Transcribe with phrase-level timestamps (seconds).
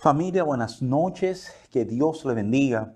[0.00, 2.94] Familia, buenas noches, que Dios le bendiga.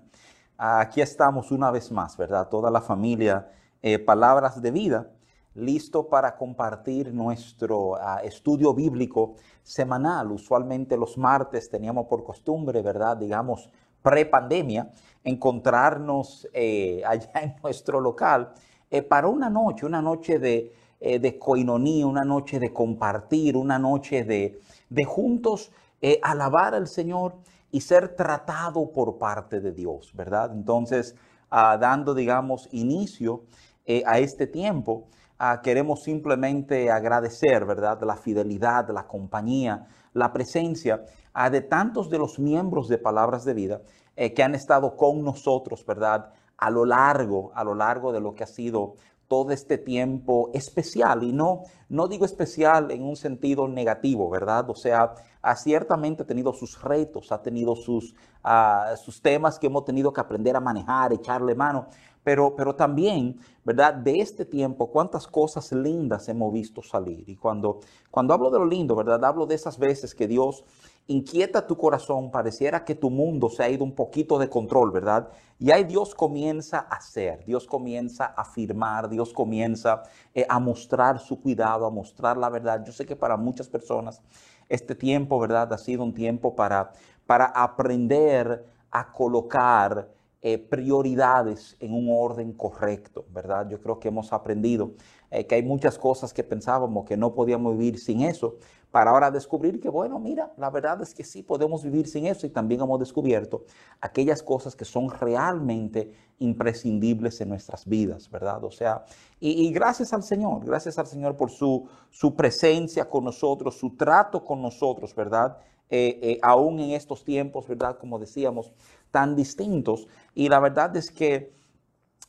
[0.57, 2.49] Aquí estamos una vez más, ¿verdad?
[2.49, 3.47] Toda la familia,
[3.83, 5.11] eh, palabras de vida,
[5.53, 10.31] listo para compartir nuestro ah, estudio bíblico semanal.
[10.31, 13.15] Usualmente los martes teníamos por costumbre, ¿verdad?
[13.17, 13.69] Digamos,
[14.01, 14.89] pre-pandemia,
[15.23, 18.51] encontrarnos eh, allá en nuestro local
[18.89, 24.23] eh, para una noche, una noche de, de coinonía, una noche de compartir, una noche
[24.23, 24.59] de,
[24.89, 25.71] de juntos
[26.07, 27.33] eh, alabar al Señor
[27.71, 30.51] y ser tratado por parte de Dios, ¿verdad?
[30.53, 31.15] Entonces,
[31.49, 33.45] ah, dando, digamos, inicio
[33.87, 35.07] eh, a este tiempo,
[35.39, 37.99] ah, queremos simplemente agradecer, ¿verdad?
[38.03, 43.55] La fidelidad, la compañía, la presencia ah, de tantos de los miembros de Palabras de
[43.55, 43.81] Vida
[44.15, 46.31] eh, que han estado con nosotros, ¿verdad?
[46.55, 48.93] A lo largo, a lo largo de lo que ha sido
[49.27, 51.23] todo este tiempo especial.
[51.23, 54.69] Y no, no digo especial en un sentido negativo, ¿verdad?
[54.69, 59.85] O sea, ha ciertamente tenido sus retos, ha tenido sus, uh, sus temas que hemos
[59.85, 61.87] tenido que aprender a manejar, echarle mano.
[62.23, 63.93] Pero, pero también, ¿verdad?
[63.93, 67.29] De este tiempo, cuántas cosas lindas hemos visto salir.
[67.29, 69.23] Y cuando, cuando hablo de lo lindo, ¿verdad?
[69.23, 70.63] Hablo de esas veces que Dios
[71.07, 75.29] inquieta tu corazón, pareciera que tu mundo se ha ido un poquito de control, ¿verdad?
[75.59, 80.01] Y ahí Dios comienza a hacer, Dios comienza a afirmar, Dios comienza
[80.33, 82.83] eh, a mostrar su cuidado, a mostrar la verdad.
[82.83, 84.21] Yo sé que para muchas personas
[84.69, 85.71] este tiempo, ¿verdad?
[85.73, 86.91] Ha sido un tiempo para,
[87.25, 90.09] para aprender a colocar
[90.41, 93.67] eh, prioridades en un orden correcto, ¿verdad?
[93.67, 94.91] Yo creo que hemos aprendido
[95.31, 98.57] eh, que hay muchas cosas que pensábamos que no podíamos vivir sin eso,
[98.95, 102.47] para ahora descubrir que, bueno, mira, la verdad es que sí podemos vivir sin eso
[102.47, 103.65] y también hemos descubierto
[103.99, 108.63] aquellas cosas que son realmente imprescindibles en nuestras vidas, ¿verdad?
[108.63, 109.03] O sea,
[109.37, 114.45] y, gracias al Señor, gracias al Señor por su, su presencia con nosotros, su trato
[114.45, 115.57] con nosotros, ¿verdad?
[115.89, 117.97] Eh, eh, aún en estos tiempos, ¿verdad?
[117.99, 118.71] Como decíamos,
[119.11, 120.07] tan distintos.
[120.33, 121.53] Y la verdad es que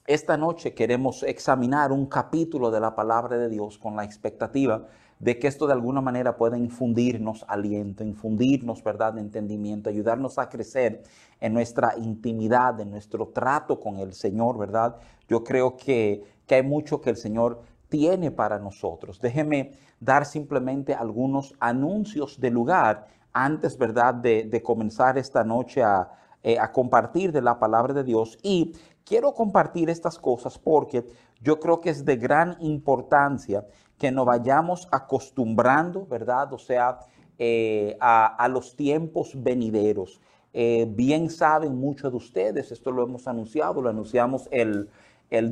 [0.08, 4.88] esta noche queremos examinar un capítulo de la palabra de Dios con la expectativa
[5.18, 11.02] de que esto de alguna manera pueda infundirnos aliento, infundirnos, ¿verdad?, entendimiento, ayudarnos a crecer
[11.40, 14.96] en nuestra intimidad, en nuestro trato con el Señor, ¿verdad?
[15.28, 19.20] Yo creo que, que hay mucho que el Señor tiene para nosotros.
[19.20, 26.10] Déjeme dar simplemente algunos anuncios de lugar antes, ¿verdad?, de, comenzar esta noche a,
[26.42, 28.38] eh, a compartir de la palabra de Dios.
[28.42, 28.74] Y
[29.04, 31.06] quiero compartir estas cosas porque
[31.40, 33.64] yo creo que es de gran importancia
[33.98, 36.52] que nos vayamos acostumbrando, ¿verdad?
[36.52, 36.98] O sea,
[37.38, 40.20] eh, a, los tiempos venideros.
[40.52, 44.88] Eh, bien saben muchos de ustedes, esto lo hemos anunciado, lo anunciamos el,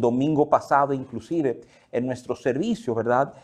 [0.01, 1.61] domingo pasado inclusive
[1.91, 3.35] en nuestro servicio, ¿verdad?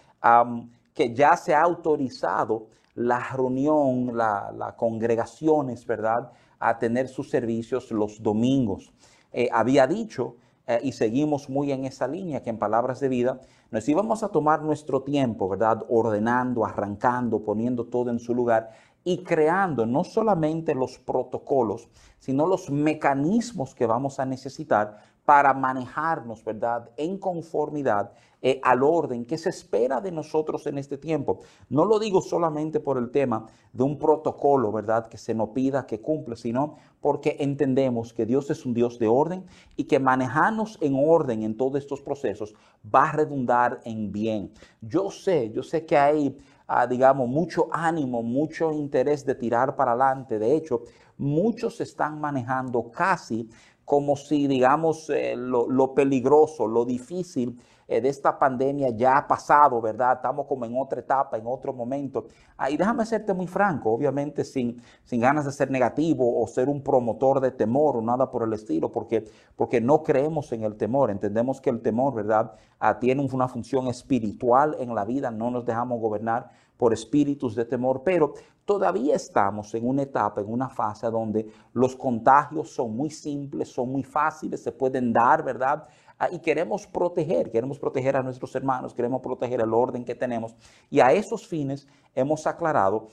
[0.94, 6.30] que ya se ha autorizado la reunión, las la congregaciones, ¿verdad?
[6.58, 8.92] A tener sus servicios los domingos.
[9.32, 10.36] Eh, había dicho
[10.70, 13.40] eh, y seguimos muy en esa línea que en palabras de vida
[13.72, 15.84] nos íbamos a tomar nuestro tiempo, ¿verdad?
[15.88, 18.70] Ordenando, arrancando, poniendo todo en su lugar
[19.02, 21.88] y creando no solamente los protocolos,
[22.20, 24.98] sino los mecanismos que vamos a necesitar
[25.30, 28.10] para manejarnos, ¿verdad?, en conformidad
[28.42, 31.38] eh, al orden que se espera de nosotros en este tiempo.
[31.68, 35.86] No lo digo solamente por el tema de un protocolo, ¿verdad?, que se nos pida
[35.86, 39.44] que cumple, sino porque entendemos que Dios es un Dios de orden
[39.76, 42.52] y que manejarnos en orden en todos estos procesos
[42.92, 44.52] va a redundar en bien.
[44.80, 46.36] Yo sé, yo sé que hay,
[46.66, 50.40] ah, digamos, mucho ánimo, mucho interés de tirar para adelante.
[50.40, 50.82] De hecho,
[51.20, 53.48] muchos están manejando casi
[53.90, 59.80] como si, digamos, eh, lo, peligroso, lo difícil eh, de esta pandemia ya ha pasado,
[59.80, 60.12] ¿verdad?
[60.14, 62.28] Estamos como en otra etapa, en otro momento.
[62.56, 66.84] Ah, déjame serte muy franco, obviamente sin, sin ganas de ser negativo o ser un
[66.84, 69.24] promotor de temor o nada por el estilo, porque,
[69.56, 71.10] porque no creemos en el temor.
[71.10, 72.52] Entendemos que el temor, ¿verdad?
[72.78, 77.66] Ah, tiene una función espiritual en la vida, no nos dejamos gobernar por espíritus de
[77.66, 78.32] temor, pero
[78.64, 83.92] todavía estamos en una etapa, en una fase donde los contagios son muy simples, son
[83.92, 85.86] muy fáciles, se pueden dar, ¿verdad?
[86.18, 90.56] Ah, y queremos proteger, queremos proteger a nuestros hermanos, queremos proteger el orden que tenemos.
[90.88, 93.08] Y a esos fines hemos aclarado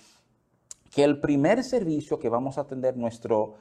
[0.89, 3.55] que el primer servicio que vamos a atender nuestro,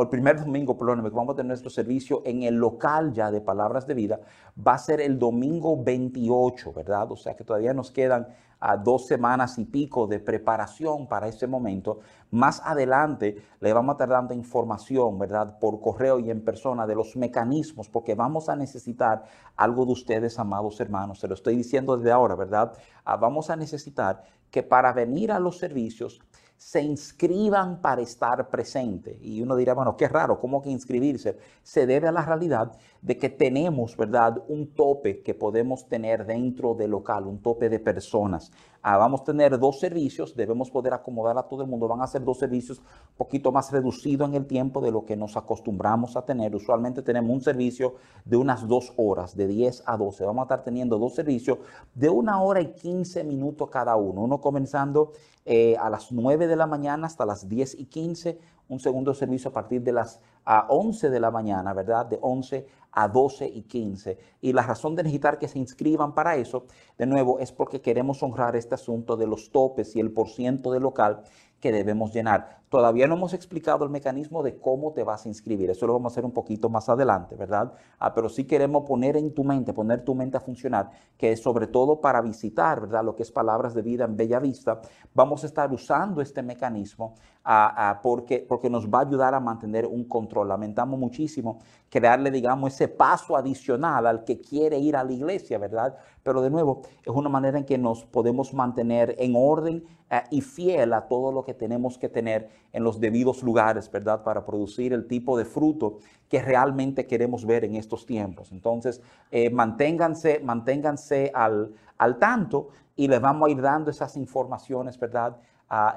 [0.00, 3.40] el primer domingo, perdón, que vamos a tener nuestro servicio en el local ya de
[3.40, 4.20] Palabras de Vida,
[4.56, 7.10] va a ser el domingo 28, ¿verdad?
[7.10, 8.28] O sea que todavía nos quedan
[8.60, 11.98] a dos semanas y pico de preparación para ese momento.
[12.30, 15.58] Más adelante le vamos a estar dando información, ¿verdad?
[15.58, 19.24] Por correo y en persona de los mecanismos, porque vamos a necesitar
[19.56, 21.18] algo de ustedes, amados hermanos.
[21.18, 22.72] Se lo estoy diciendo desde ahora, ¿verdad?
[23.04, 26.20] Ah, vamos a necesitar que para venir a los servicios
[26.64, 29.18] se inscriban para estar presente.
[29.20, 31.36] Y uno dirá, bueno, qué raro, ¿cómo que inscribirse?
[31.62, 32.72] Se debe a la realidad
[33.04, 37.78] de que tenemos, ¿verdad?, un tope que podemos tener dentro del local, un tope de
[37.78, 38.50] personas.
[38.80, 41.86] Ah, vamos a tener dos servicios, debemos poder acomodar a todo el mundo.
[41.86, 45.16] Van a ser dos servicios un poquito más reducidos en el tiempo de lo que
[45.16, 46.54] nos acostumbramos a tener.
[46.56, 50.24] Usualmente tenemos un servicio de unas dos horas, de 10 a 12.
[50.24, 51.58] Vamos a estar teniendo dos servicios
[51.94, 54.22] de una hora y 15 minutos cada uno.
[54.22, 55.12] Uno comenzando
[55.44, 58.38] eh, a las 9 de la mañana hasta las 10 y 15,
[58.68, 62.06] un segundo servicio a partir de las a 11 de la mañana, ¿verdad?
[62.06, 64.18] De 11 a 12 y 15.
[64.40, 66.66] Y la razón de necesitar que se inscriban para eso,
[66.98, 70.80] de nuevo, es porque queremos honrar este asunto de los topes y el porciento de
[70.80, 71.22] local
[71.60, 72.60] que debemos llenar.
[72.74, 75.70] Todavía no hemos explicado el mecanismo de cómo te vas a inscribir.
[75.70, 77.72] Eso lo vamos a hacer un poquito más adelante, ¿verdad?
[78.00, 81.40] Ah, pero sí queremos poner en tu mente, poner tu mente a funcionar, que es
[81.40, 83.04] sobre todo para visitar, ¿verdad?
[83.04, 84.80] Lo que es palabras de vida en Bella Vista.
[85.14, 89.38] Vamos a estar usando este mecanismo ah, ah, porque, porque nos va a ayudar a
[89.38, 90.48] mantener un control.
[90.48, 95.96] Lamentamos muchísimo crearle, digamos, ese paso adicional al que quiere ir a la iglesia, ¿verdad?
[96.24, 100.40] Pero de nuevo, es una manera en que nos podemos mantener en orden eh, y
[100.40, 104.22] fiel a todo lo que tenemos que tener en los debidos lugares, ¿verdad?
[104.24, 105.98] Para producir el tipo de fruto
[106.28, 108.50] que realmente queremos ver en estos tiempos.
[108.50, 109.00] Entonces,
[109.30, 115.36] eh, manténganse, manténganse al, al tanto y les vamos a ir dando esas informaciones, ¿verdad?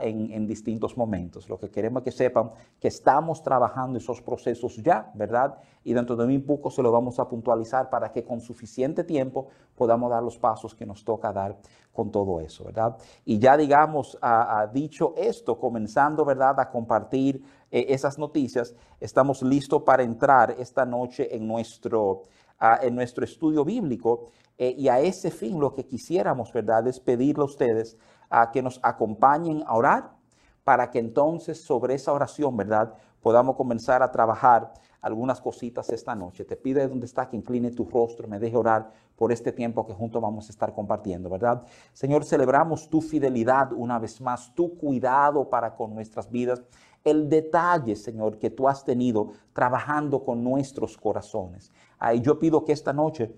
[0.02, 1.50] En, distintos momentos.
[1.50, 5.58] Lo que queremos que sepan que estamos trabajando esos procesos ya, ¿verdad?
[5.84, 9.50] Y dentro de muy poco se lo vamos a puntualizar para que con suficiente tiempo
[9.75, 11.58] podamos dar los pasos que nos toca dar
[11.94, 12.98] con todo eso, ¿verdad?
[13.25, 19.84] Y ya digamos, ha, dicho esto, comenzando, ¿verdad?, a compartir eh, esas noticias, estamos listos
[19.84, 22.24] para entrar esta noche en nuestro,
[22.81, 24.30] en nuestro estudio bíblico.
[24.60, 27.98] Eh, y a ese fin lo que quisiéramos, ¿verdad?, es pedirle a ustedes
[28.29, 30.12] a que nos acompañen a orar
[30.63, 32.94] para que entonces sobre esa oración, ¿verdad?
[33.21, 36.44] Podamos comenzar a trabajar algunas cositas esta noche.
[36.44, 39.85] Te pido de donde está que incline tu rostro, me deje orar por este tiempo
[39.85, 41.63] que juntos vamos a estar compartiendo, ¿verdad?
[41.94, 46.62] Señor, celebramos tu fidelidad una vez más, tu cuidado para con nuestras vidas,
[47.03, 51.71] el detalle, Señor, que tú has tenido trabajando con nuestros corazones.
[51.97, 53.33] Ahí yo pido que esta noche,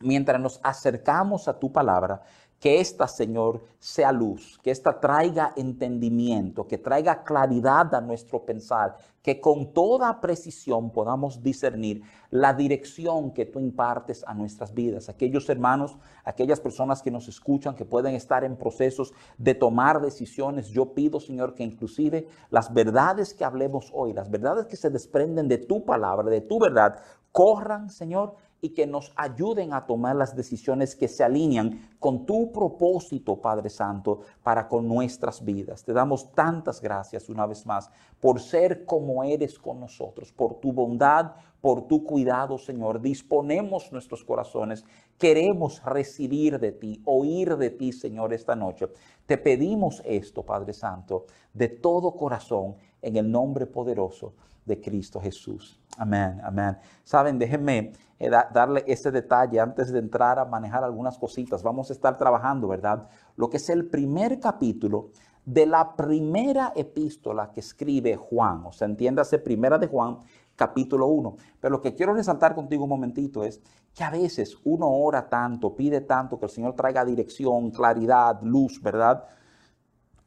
[0.00, 2.22] mientras nos acercamos a tu palabra,
[2.60, 8.96] que esta, Señor, sea luz, que esta traiga entendimiento, que traiga claridad a nuestro pensar,
[9.22, 15.08] que con toda precisión podamos discernir la dirección que tú impartes a nuestras vidas.
[15.08, 20.68] Aquellos hermanos, aquellas personas que nos escuchan, que pueden estar en procesos de tomar decisiones,
[20.68, 25.46] yo pido, Señor, que inclusive las verdades que hablemos hoy, las verdades que se desprenden
[25.46, 27.00] de tu palabra, de tu verdad,
[27.30, 32.52] corran, Señor, y que nos ayuden a tomar las decisiones que se alinean con tu
[32.52, 35.84] propósito, Padre Santo, para con nuestras vidas.
[35.84, 37.90] Te damos tantas gracias una vez más
[38.20, 43.00] por ser como eres con nosotros, por tu bondad, por tu cuidado, Señor.
[43.00, 44.84] Disponemos nuestros corazones.
[45.18, 48.88] Queremos recibir de ti, oír de ti, Señor, esta noche.
[49.26, 54.34] Te pedimos esto, Padre Santo, de todo corazón, en el nombre poderoso
[54.64, 55.80] de Cristo Jesús.
[55.96, 56.78] Amén, amén.
[57.02, 61.62] Saben, déjenme eh, darle ese detalle antes de entrar a manejar algunas cositas.
[61.62, 63.08] Vamos a estar trabajando, ¿verdad?
[63.36, 65.10] Lo que es el primer capítulo
[65.44, 68.66] de la primera epístola que escribe Juan.
[68.66, 70.18] O sea, entiéndase, primera de Juan,
[70.58, 71.36] capítulo 1.
[71.60, 73.62] Pero lo que quiero resaltar contigo un momentito es
[73.94, 78.82] que a veces uno ora tanto, pide tanto que el Señor traiga dirección, claridad, luz,
[78.82, 79.24] ¿verdad?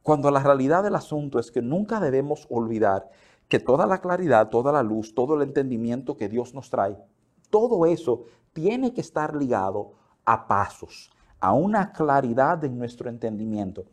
[0.02, 3.10] Cuando la realidad del asunto es que nunca debemos olvidar
[3.50, 6.98] que toda la claridad, toda la luz, todo el entendimiento que Dios nos trae,
[7.50, 8.24] todo eso
[8.54, 9.92] tiene que estar ligado
[10.26, 11.12] a pasos,
[11.42, 13.84] a una claridad en nuestro entendimiento.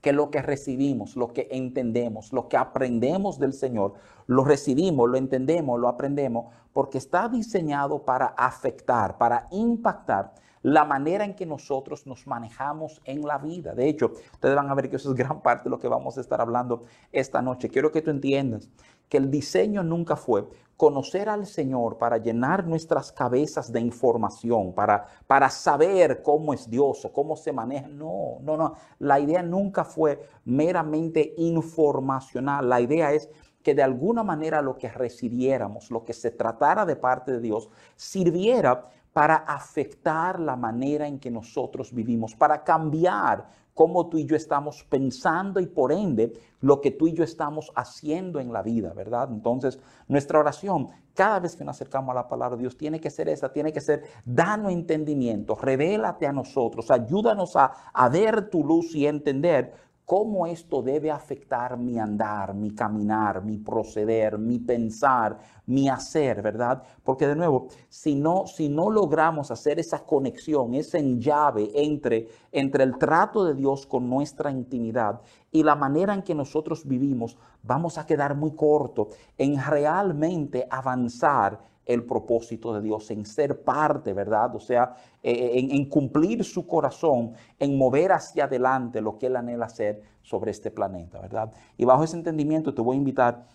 [0.00, 3.94] Que lo que recibimos, lo que entendemos, lo que aprendemos del Señor,
[4.26, 11.24] lo recibimos, lo entendemos, lo aprendemos, porque está diseñado para afectar, para impactar la manera
[11.24, 13.74] en que nosotros nos manejamos en la vida.
[13.74, 16.18] De hecho, ustedes van a ver que eso es gran parte de lo que vamos
[16.18, 17.68] a estar hablando esta noche.
[17.68, 18.68] Quiero que tú entiendas
[19.10, 20.48] que el diseño nunca fue
[20.78, 27.04] conocer al Señor para llenar nuestras cabezas de información, para, para saber cómo es Dios
[27.04, 27.86] o cómo se maneja.
[27.88, 28.74] No, no, no.
[28.98, 32.66] La idea nunca fue meramente informacional.
[32.66, 33.28] La idea es
[33.62, 37.68] que de alguna manera lo que recibiéramos, lo que se tratara de parte de Dios,
[37.94, 43.50] sirviera para afectar la manera en que nosotros vivimos, para cambiar
[43.80, 47.72] cómo tú y yo estamos pensando y por ende lo que tú y yo estamos
[47.74, 49.30] haciendo en la vida, ¿verdad?
[49.32, 53.08] Entonces, nuestra oración, cada vez que nos acercamos a la palabra de Dios, tiene que
[53.08, 58.62] ser esa, tiene que ser, danos entendimiento, revélate a nosotros, ayúdanos a, a ver tu
[58.62, 59.72] luz y entender
[60.10, 66.82] cómo esto debe afectar mi andar, mi caminar, mi proceder, mi pensar, mi hacer, ¿verdad?
[67.04, 72.82] Porque de nuevo, si no, si no logramos hacer esa conexión, ese llave entre, entre
[72.82, 75.20] el trato de Dios con nuestra intimidad
[75.52, 81.69] y la manera en que nosotros vivimos, vamos a quedar muy corto en realmente avanzar
[81.86, 84.54] el propósito de Dios, en ser parte, ¿verdad?
[84.54, 89.36] O sea, eh, eh, en, cumplir su corazón, en mover hacia adelante lo que Él
[89.36, 91.52] anhela hacer sobre este planeta, ¿verdad?
[91.76, 93.46] Y bajo ese entendimiento te voy a invitar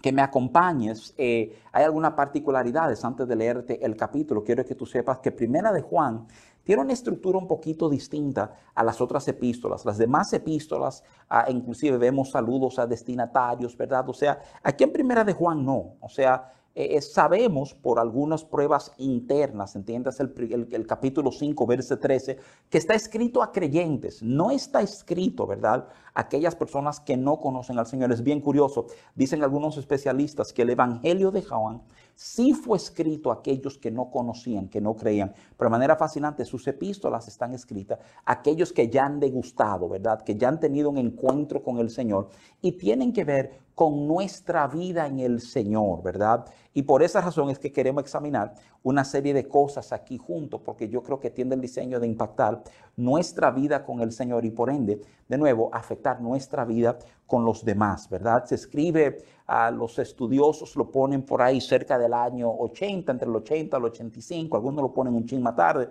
[0.00, 1.14] que me acompañes.
[1.18, 4.44] Eh, hay algunas particularidades antes de leerte el capítulo.
[4.44, 6.26] Quiero que tú sepas que Primera de Juan
[6.62, 9.84] tiene una estructura un poquito distinta a las otras epístolas.
[9.84, 14.08] Las demás epístolas, ah, inclusive vemos saludos a destinatarios, ¿verdad?
[14.08, 15.94] O sea, aquí en Primera de Juan no.
[16.00, 22.38] O sea, eh, eh, sabemos por algunas pruebas internas, entiendas el, capítulo 5, verso 13,
[22.70, 25.88] que está escrito a creyentes, no está escrito, ¿verdad?
[26.14, 28.12] Aquellas personas que no conocen al Señor.
[28.12, 31.82] Es bien curioso, dicen algunos especialistas que el Evangelio de Juan
[32.14, 36.44] sí fue escrito a aquellos que no conocían, que no creían, pero de manera fascinante
[36.44, 40.22] sus epístolas están escritas a aquellos que ya han degustado, ¿verdad?
[40.22, 42.28] Que ya han tenido un encuentro con el Señor
[42.62, 46.44] y tienen que ver con nuestra vida en el Señor, ¿verdad?
[46.74, 50.88] Y por esa razón es que queremos examinar una serie de cosas aquí juntos, porque
[50.88, 52.60] yo creo que tiene el diseño de impactar
[52.96, 57.64] nuestra vida con el Señor y por ende, de nuevo, afectar nuestra vida con los
[57.64, 58.44] demás, ¿verdad?
[58.46, 63.36] Se escribe, a los estudiosos lo ponen por ahí cerca del año 80, entre el
[63.36, 65.88] 80 y el 85, algunos lo ponen un ching más tarde.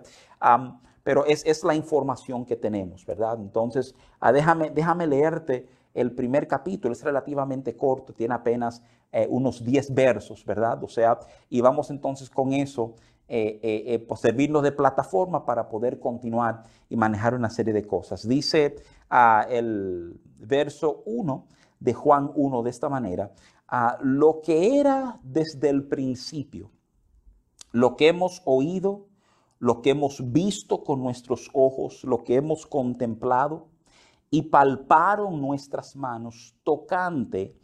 [1.02, 3.38] pero es, es, la información que tenemos, ¿verdad?
[3.40, 9.64] Entonces, ah, déjame, déjame leerte el primer capítulo es relativamente corto, tiene apenas eh, unos
[9.64, 10.82] 10 versos, ¿verdad?
[10.82, 12.94] O sea, y vamos entonces con eso,
[13.26, 18.26] pues servirnos de plataforma para poder continuar y manejar una serie de cosas.
[18.26, 18.76] Dice
[19.10, 21.46] ah, el verso 1
[21.80, 23.32] de Juan 1 de esta manera,
[23.68, 26.70] ah, lo que era desde el principio,
[27.72, 29.06] lo que hemos oído,
[29.58, 33.68] lo que hemos visto con nuestros ojos, lo que hemos contemplado,
[34.30, 37.56] y palparon nuestras manos tocante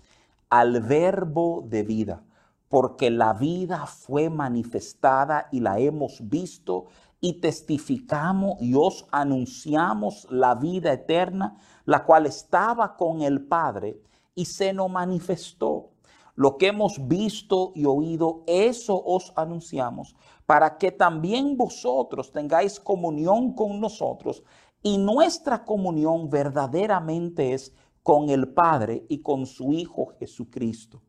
[0.48, 2.24] al verbo de vida,
[2.68, 6.86] porque la vida fue manifestada y la hemos visto
[7.20, 14.00] y testificamos y os anunciamos la vida eterna, la cual estaba con el Padre
[14.34, 15.90] y se nos manifestó.
[16.34, 20.16] Lo que hemos visto y oído, eso os anunciamos,
[20.46, 24.42] para que también vosotros tengáis comunión con nosotros
[24.84, 27.72] y nuestra comunión verdaderamente es
[28.02, 31.00] con el Padre y con su Hijo Jesucristo.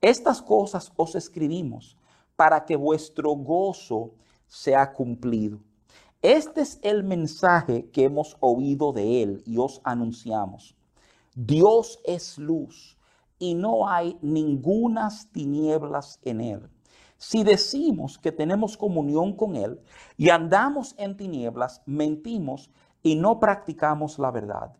[0.00, 1.96] Estas cosas os escribimos
[2.34, 4.10] para que vuestro gozo
[4.48, 5.60] sea cumplido.
[6.20, 10.74] Este es el mensaje que hemos oído de Él y os anunciamos.
[11.36, 12.98] Dios es luz
[13.38, 16.68] y no hay ningunas tinieblas en Él.
[17.18, 19.80] Si decimos que tenemos comunión con Él
[20.16, 22.68] y andamos en tinieblas, mentimos
[23.06, 24.76] y no practicamos la verdad.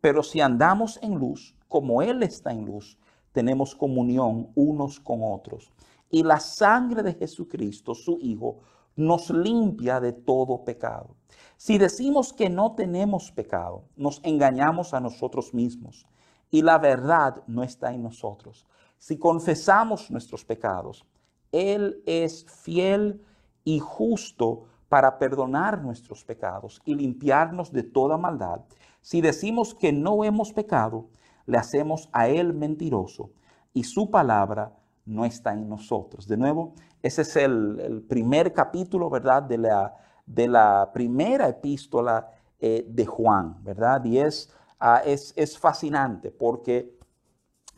[0.00, 2.98] Pero si andamos en luz, como Él está en luz,
[3.30, 5.70] tenemos comunión unos con otros.
[6.10, 8.58] Y la sangre de Jesucristo, su Hijo,
[8.96, 11.14] nos limpia de todo pecado.
[11.56, 16.04] Si decimos que no tenemos pecado, nos engañamos a nosotros mismos
[16.50, 18.66] y la verdad no está en nosotros.
[18.98, 21.06] Si confesamos nuestros pecados,
[21.52, 23.22] Él es fiel
[23.62, 28.60] y justo para perdonar nuestros pecados y limpiarnos de toda maldad.
[29.00, 31.08] Si decimos que no hemos pecado,
[31.46, 33.30] le hacemos a Él mentiroso
[33.72, 34.72] y su palabra
[35.04, 36.26] no está en nosotros.
[36.26, 39.42] De nuevo, ese es el, primer capítulo, ¿verdad?
[39.42, 39.94] De la,
[40.26, 44.04] de la primera epístola eh, de Juan, ¿verdad?
[44.04, 46.98] Y es, ah, es, es fascinante porque,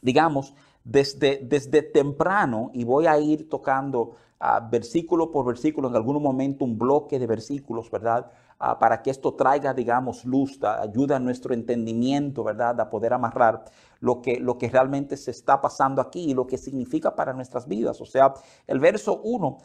[0.01, 4.17] digamos, desde, desde temprano, y voy a ir tocando
[4.71, 8.31] versículo por versículo, en algún momento un bloque de versículos, ¿verdad?
[8.79, 12.79] para que esto traiga, digamos, luz, ayuda a nuestro entendimiento, ¿verdad?
[12.79, 13.65] A poder amarrar
[14.01, 17.67] lo que, lo que realmente se está pasando aquí y lo que significa para nuestras
[17.67, 18.03] vidas.
[18.03, 18.35] O sea,
[18.67, 19.59] el verso 1,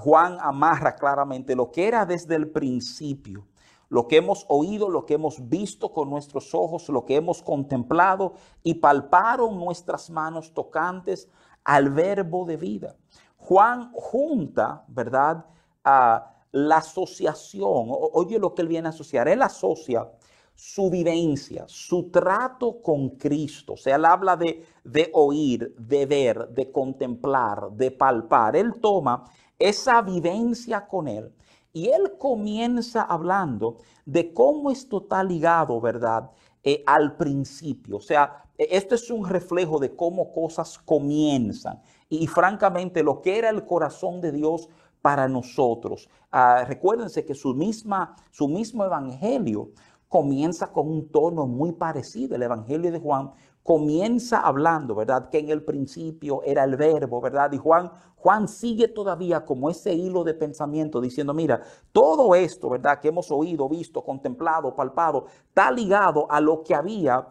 [0.00, 3.46] Juan amarra claramente lo que era desde el principio
[3.90, 8.34] lo que hemos oído, lo que hemos visto con nuestros ojos, lo que hemos contemplado
[8.62, 11.28] y palparon nuestras manos tocantes
[11.64, 12.96] al verbo de vida.
[13.40, 15.44] Juan junta, ¿verdad?
[15.84, 20.08] A la asociación, oye lo que él viene a asociar, él asocia
[20.54, 23.72] su vivencia, su trato con Cristo.
[23.74, 28.56] O sea, él habla de, de oír, de ver, de contemplar, de palpar.
[28.56, 29.24] Él toma
[29.58, 31.32] esa vivencia con él
[31.72, 36.30] y él comienza hablando de cómo esto está ligado, ¿verdad?
[36.62, 37.96] eh, al principio.
[37.96, 41.80] O sea, e, esto es un reflejo de cómo cosas comienzan.
[42.10, 44.68] Y, francamente, lo que era el corazón de Dios
[45.00, 46.10] para nosotros.
[46.30, 49.70] Ah, recuérdense que su, misma, su mismo evangelio
[50.08, 52.34] comienza con un tono muy parecido.
[52.34, 53.30] El evangelio de Juan
[53.62, 55.28] comienza hablando, ¿verdad?
[55.30, 57.52] Que en el principio era el verbo, ¿verdad?
[57.52, 61.62] Y Juan, Juan sigue todavía como ese hilo de pensamiento diciendo, mira,
[61.92, 63.00] todo esto, ¿verdad?
[63.00, 67.26] Que hemos oído, visto, contemplado, palpado, está ligado a lo que había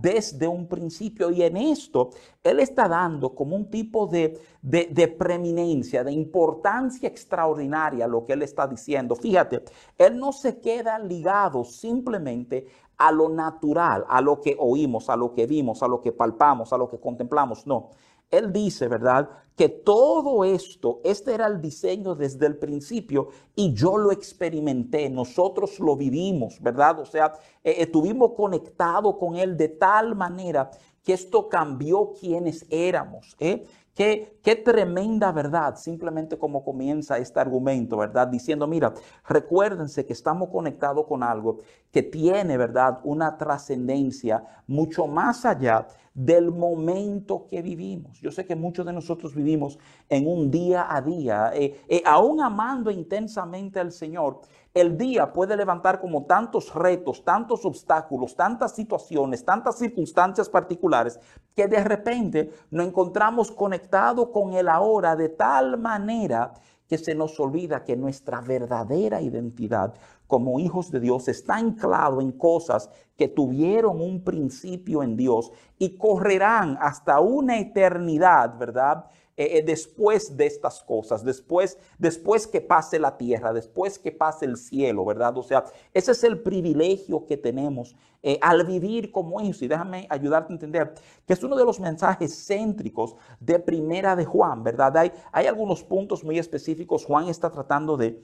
[0.00, 1.30] desde un principio.
[1.30, 2.10] Y en esto,
[2.42, 8.42] él está dando como un tipo de, de, preeminencia, de importancia extraordinaria lo que él
[8.42, 9.14] está diciendo.
[9.14, 9.62] Fíjate,
[9.96, 12.66] él no se queda ligado simplemente
[12.98, 16.72] a lo natural, a lo que oímos, a lo que vimos, a lo que palpamos,
[16.72, 17.66] a lo que contemplamos.
[17.66, 17.90] No.
[18.30, 19.28] Él dice, ¿verdad?
[19.56, 25.80] Que todo esto, este era el diseño desde el principio y yo lo experimenté, nosotros
[25.80, 27.00] lo vivimos, ¿verdad?
[27.00, 27.32] O sea,
[27.64, 30.70] eh, estuvimos conectados con Él de tal manera
[31.02, 33.36] que esto cambió quienes éramos.
[33.40, 33.64] ¿eh?
[33.94, 38.28] Qué, qué, tremenda verdad, simplemente como comienza este argumento, ¿verdad?
[38.28, 38.94] Diciendo, mira,
[39.26, 41.60] recuérdense que estamos conectados con algo
[41.90, 43.00] que tiene, ¿verdad?
[43.02, 48.20] Una trascendencia mucho más allá del momento que vivimos.
[48.20, 52.40] Yo sé que muchos de nosotros vivimos en un día a día, eh, eh, aún
[52.40, 54.40] amando intensamente al Señor,
[54.74, 61.18] el día puede levantar como tantos retos, tantos obstáculos, tantas situaciones, tantas circunstancias particulares,
[61.56, 66.54] que de repente nos encontramos conectados con el ahora de tal manera
[66.90, 69.94] que se nos olvida que nuestra verdadera identidad
[70.26, 75.96] como hijos de Dios está anclado en cosas que tuvieron un principio en Dios y
[75.96, 79.04] correrán hasta una eternidad, ¿verdad?
[79.40, 84.44] Eh, eh, después de estas cosas, después, después que pase la tierra, después que pase
[84.44, 85.34] el cielo, ¿verdad?
[85.38, 89.62] O sea, ese es el privilegio que tenemos eh, al vivir como hijos.
[89.62, 90.92] Y déjame ayudarte a entender
[91.26, 94.94] que es uno de los mensajes céntricos de Primera de Juan, ¿verdad?
[94.98, 97.06] Hay, hay algunos puntos muy específicos.
[97.06, 98.22] Juan está tratando de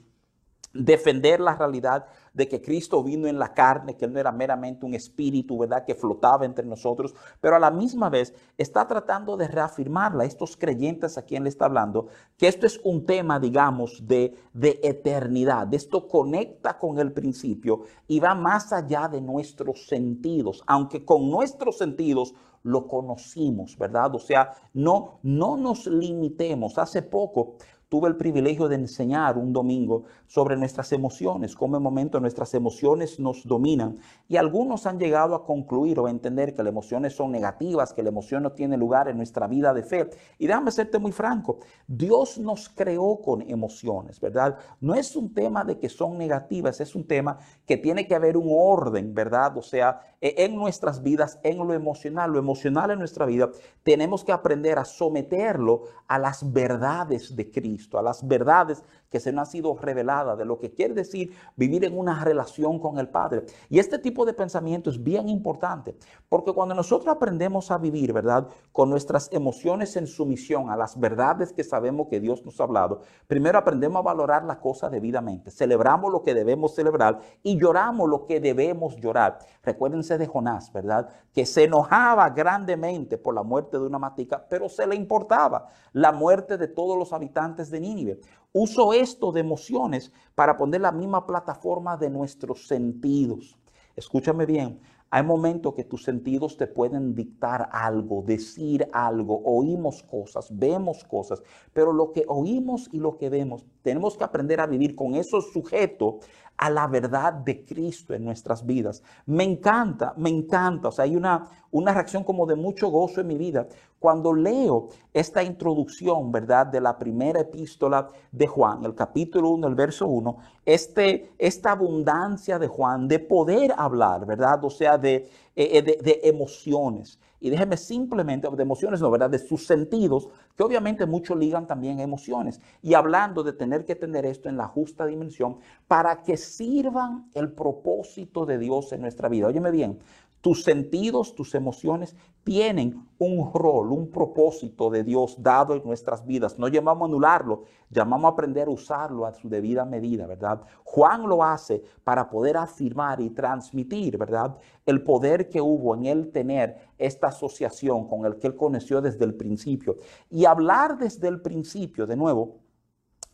[0.79, 4.85] defender la realidad de que Cristo vino en la carne, que Él no era meramente
[4.85, 9.49] un espíritu, ¿verdad?, que flotaba entre nosotros, pero a la misma vez está tratando de
[9.49, 14.35] reafirmarla estos creyentes a quien le está hablando, que esto es un tema, digamos, de,
[14.53, 15.73] de eternidad.
[15.73, 21.79] Esto conecta con el principio y va más allá de nuestros sentidos, aunque con nuestros
[21.79, 22.35] sentidos
[22.67, 24.13] lo conocimos, ¿verdad?
[24.15, 26.79] O sea, no, no nos limitemos.
[26.79, 27.55] Hace poco
[27.89, 33.21] Tuve el privilegio de enseñar un domingo sobre nuestras emociones, cómo en momento nuestras emociones
[33.21, 33.99] nos dominan.
[34.27, 38.03] Y algunos han llegado a concluir o a entender que las emociones son negativas, que
[38.03, 40.11] la emoción no tiene lugar en nuestra vida de fe.
[40.37, 44.59] Y déjame serte muy franco, Dios nos creó con emociones, ¿verdad?
[44.81, 48.37] No es un tema de que son negativas, es un tema que tiene que haber
[48.37, 49.57] un orden, ¿verdad?
[49.57, 53.51] O sea, en nuestras vidas, en lo emocional, lo emocional en nuestra vida,
[53.83, 59.33] tenemos que aprender a someterlo a las verdades de Cristo a las verdades que se
[59.33, 63.09] nos han sido reveladas, de lo que quiere decir vivir en una relación con el
[63.09, 63.45] Padre.
[63.69, 65.97] Y este tipo de pensamiento es bien importante,
[66.29, 68.49] porque cuando nosotros aprendemos a vivir, ¿verdad?
[68.73, 73.03] Con nuestras emociones en sumisión a las verdades que sabemos que Dios nos ha hablado,
[73.27, 78.27] primero aprendemos a valorar la cosa debidamente, celebramos lo que debemos celebrar y lloramos lo
[78.27, 79.39] que debemos llorar.
[79.63, 81.09] Recuérdense de Jonás, ¿verdad?
[81.33, 86.13] Que se enojaba grandemente por la muerte de una matica, pero se le importaba la
[86.13, 88.21] muerte de todos los habitantes de Nínive.
[88.53, 93.59] Uso esto de emociones para poner la misma plataforma de nuestros sentidos.
[93.97, 94.81] Escúchame bien,
[95.11, 101.43] hay momentos que tus sentidos te pueden dictar algo, decir algo, oímos cosas, vemos cosas,
[101.73, 105.53] pero lo que oímos y lo que vemos, tenemos que aprender a vivir con esos
[105.53, 106.17] sujetos
[106.57, 109.03] a la verdad de Cristo en nuestras vidas.
[109.27, 110.89] Me encanta, me encanta.
[110.89, 113.69] O sea, hay una, una reacción como de mucho gozo en mi vida
[114.07, 116.69] cuando leo esta introducción, ¿verdad?
[116.69, 122.57] De la primera epístola de Juan, el capítulo 1, el verso 1, este, esta abundancia
[122.61, 124.65] de Juan de poder hablar, ¿verdad?
[124.65, 127.19] O sea, de, eh, de, de emociones.
[127.41, 129.29] Y déjeme simplemente, de emociones, no, ¿verdad?
[129.29, 132.61] De sus sentidos, que obviamente muchos ligan también emociones.
[132.83, 137.53] Y hablando de tener que tener esto en la justa dimensión para que sirvan el
[137.53, 139.49] propósito de Dios en nuestra vida.
[139.49, 139.99] Óyeme bien,
[140.47, 146.57] tus sentidos, tus emociones tienen un rol, un propósito de Dios dado en nuestras vidas.
[146.57, 150.61] No llamamos a anularlo, llamamos a aprender a usarlo a su debida medida, ¿verdad?
[150.85, 154.57] Juan lo hace para poder afirmar y transmitir, ¿verdad?
[154.85, 159.25] El poder que hubo en él tener esta asociación con el que él conoció desde
[159.25, 159.97] el principio.
[160.31, 162.61] Y hablar desde el principio, de nuevo,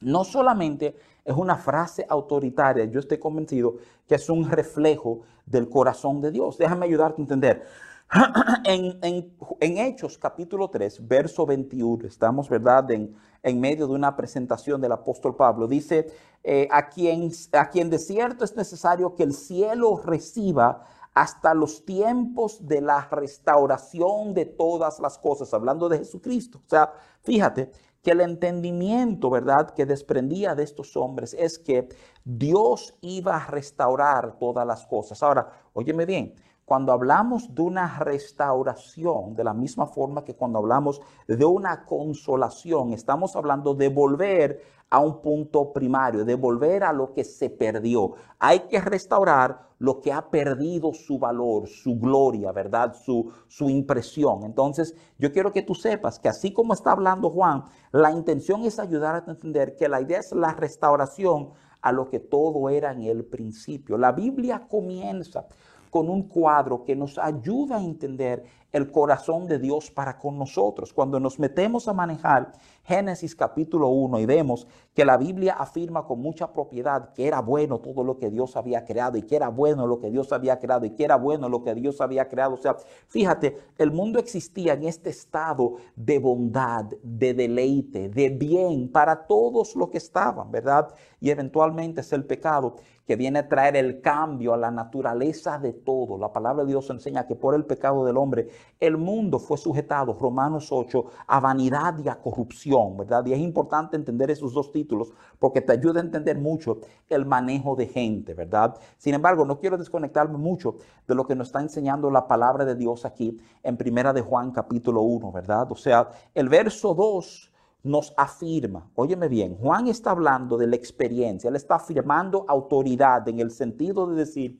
[0.01, 6.21] no solamente es una frase autoritaria, yo estoy convencido que es un reflejo del corazón
[6.21, 6.59] de Dios.
[6.59, 7.67] Déjame ayudarte a entender.
[8.65, 14.93] en, Hechos capítulo 3, verso 21, estamos, ¿verdad?, en, en medio de una presentación del
[14.93, 15.67] apóstol Pablo.
[15.67, 16.13] Dice,
[16.45, 21.85] eh, a, quien, a quien de cierto es necesario que el cielo reciba hasta los
[21.85, 26.61] tiempos de la restauración de todas las cosas, hablando de Jesucristo.
[26.67, 27.71] O sea, fíjate
[28.03, 31.89] que el entendimiento, ¿verdad?, que desprendía de estos hombres es que
[32.25, 35.23] Dios iba a restaurar todas las cosas.
[35.23, 41.01] Ahora, óyeme bien, cuando hablamos de una restauración, de la misma forma que cuando hablamos
[41.27, 47.15] de una consolación, estamos hablando de volver a un punto primario, de volver a lo
[47.15, 48.13] que se perdió.
[48.39, 52.95] Hay que restaurar lo que ha perdido su valor, su gloria, ¿verdad?
[52.95, 54.45] Su, su impresión.
[54.45, 58.79] Entonces, yo quiero que tú sepas que así como está hablando Juan, la intención es
[58.79, 63.03] ayudar a entender que la idea es la restauración a lo que todo era en
[63.03, 63.99] el principio.
[63.99, 65.47] La Biblia comienza
[65.93, 70.91] con un cuadro que nos ayuda a entender el corazón de Dios para con nosotros.
[70.91, 72.53] Cuando nos metemos a manejar
[72.85, 77.79] Génesis capítulo 1 y vemos que la Biblia afirma con mucha propiedad que era bueno
[77.79, 80.87] todo lo que Dios había creado y que era bueno lo que Dios había creado
[80.87, 82.55] y que era bueno lo que Dios había creado.
[82.55, 82.75] O sea,
[83.09, 89.77] fíjate, el mundo existía en este estado de bondad, de deleite, de bien para todos
[89.77, 90.89] los que estaban, ¿verdad?
[91.21, 92.77] Y eventualmente es el pecado
[93.13, 96.17] que viene a traer el cambio a la naturaleza de todo.
[96.17, 98.49] La palabra de Dios enseña que por el pecado del hombre
[98.81, 103.27] el mundo fue sujetado, Romanos 8, a vanidad y a corrupción, ¿verdad?
[103.27, 106.79] Y es importante entender esos dos títulos porque te ayuda a entender mucho
[107.11, 108.79] el manejo de gente, ¿verdad?
[108.97, 112.77] Sin embargo, no quiero desconectarme mucho de lo que nos está enseñando la palabra de
[112.77, 115.71] Dios aquí en Primera de Juan capítulo 1, ¿verdad?
[115.71, 117.52] O sea, el verso 2
[117.83, 123.41] nos afirma, óyeme bien, Juan está hablando de la experiencia, él está afirmando autoridad en
[123.41, 124.59] el sentido de decir,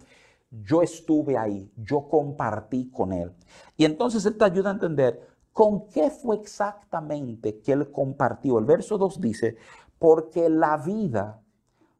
[0.51, 3.33] yo estuve ahí, yo compartí con él.
[3.77, 5.21] Y entonces él te ayuda a entender
[5.53, 8.59] con qué fue exactamente que él compartió.
[8.59, 9.57] El verso 2 dice,
[9.99, 11.41] porque la vida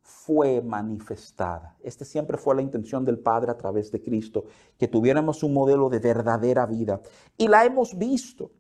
[0.03, 1.77] fue manifestada.
[1.83, 4.45] Esta siempre fue la intención del Padre a través de Cristo,
[4.77, 7.01] que tuviéramos un modelo de verdadera vida.
[7.39, 8.51] Y la hemos visto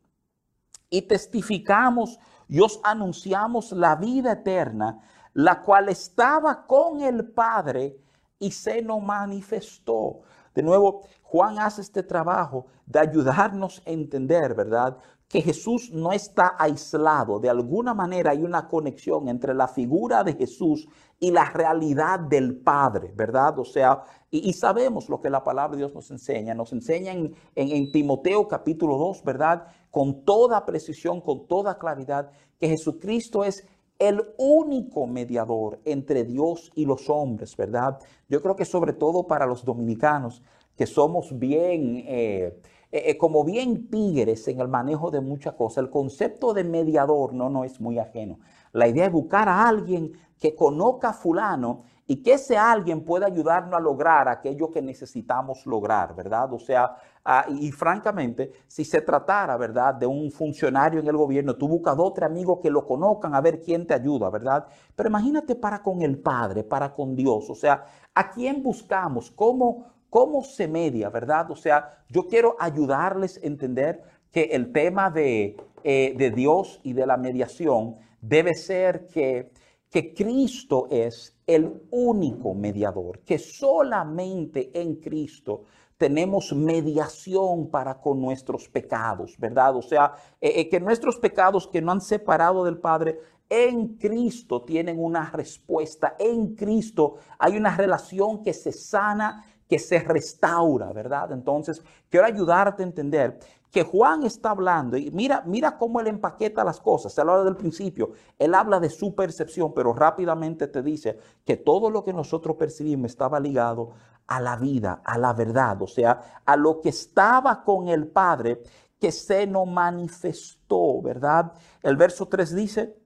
[0.89, 5.01] y testificamos y os anunciamos la vida eterna,
[5.35, 7.99] la cual estaba con el Padre
[8.39, 10.21] y se nos manifestó.
[10.55, 14.99] De nuevo, Juan hace este trabajo de ayudarnos a entender, ¿verdad?
[15.33, 17.41] Que Jesús no está aislado.
[17.41, 20.87] De alguna manera hay una conexión entre la figura de Jesús
[21.19, 23.59] y la realidad del Padre, ¿verdad?
[23.59, 26.55] O sea, y, sabemos lo que la palabra de Dios nos enseña.
[26.55, 29.67] Nos enseña en, en Timoteo capítulo 2, ¿verdad?
[29.91, 33.67] Con toda precisión, con toda claridad, que Jesucristo es
[33.99, 37.99] el único mediador entre Dios y los hombres, ¿verdad?
[38.29, 40.43] Yo creo que sobre todo para los dominicanos,
[40.77, 42.61] que somos bien, eh,
[42.93, 47.33] eh, eh, como bien tigres en el manejo de muchas cosas, el concepto de mediador
[47.33, 48.39] no, no es muy ajeno.
[48.73, 53.27] La idea es buscar a alguien que conozca a fulano y que ese alguien pueda
[53.27, 56.53] ayudarnos a lograr aquello que necesitamos lograr, ¿verdad?
[56.53, 61.57] O sea, ah, y, francamente, si se tratara, ¿verdad?, de un funcionario en el gobierno,
[61.57, 64.67] tú buscas dos tres amigos que lo conozcan a ver quién te ayuda, ¿verdad?
[64.95, 69.31] Pero imagínate para con el Padre, para con Dios, o sea, ¿a quién buscamos?
[69.31, 71.51] ¿Cómo, cómo se media, verdad?
[71.51, 76.93] O sea, yo quiero ayudarles a entender que el tema de, eh, de Dios y
[76.93, 79.51] de la mediación debe ser que
[79.93, 85.65] que Cristo es el único mediador, que solamente en Cristo
[85.99, 89.77] tenemos mediación para con nuestros pecados, ¿verdad?
[89.77, 93.19] O sea, eh, eh, que nuestros pecados que no han separado del Padre,
[93.51, 100.01] en Cristo tienen una respuesta, en Cristo hay una relación que se sana, que se
[100.01, 101.33] restaura, ¿verdad?
[101.33, 103.39] Entonces, quiero ayudarte a entender
[103.71, 107.57] que Juan está hablando, y mira, mira cómo él empaqueta las cosas, se habla del
[107.57, 112.57] principio, él habla de su percepción, pero rápidamente te dice que todo lo que nosotros
[112.57, 113.93] percibimos estaba ligado
[114.27, 118.63] a la vida, a la verdad, o sea, a lo que estaba con el Padre
[119.01, 121.51] que se nos manifestó, ¿verdad?
[121.83, 123.01] El verso 3 dice,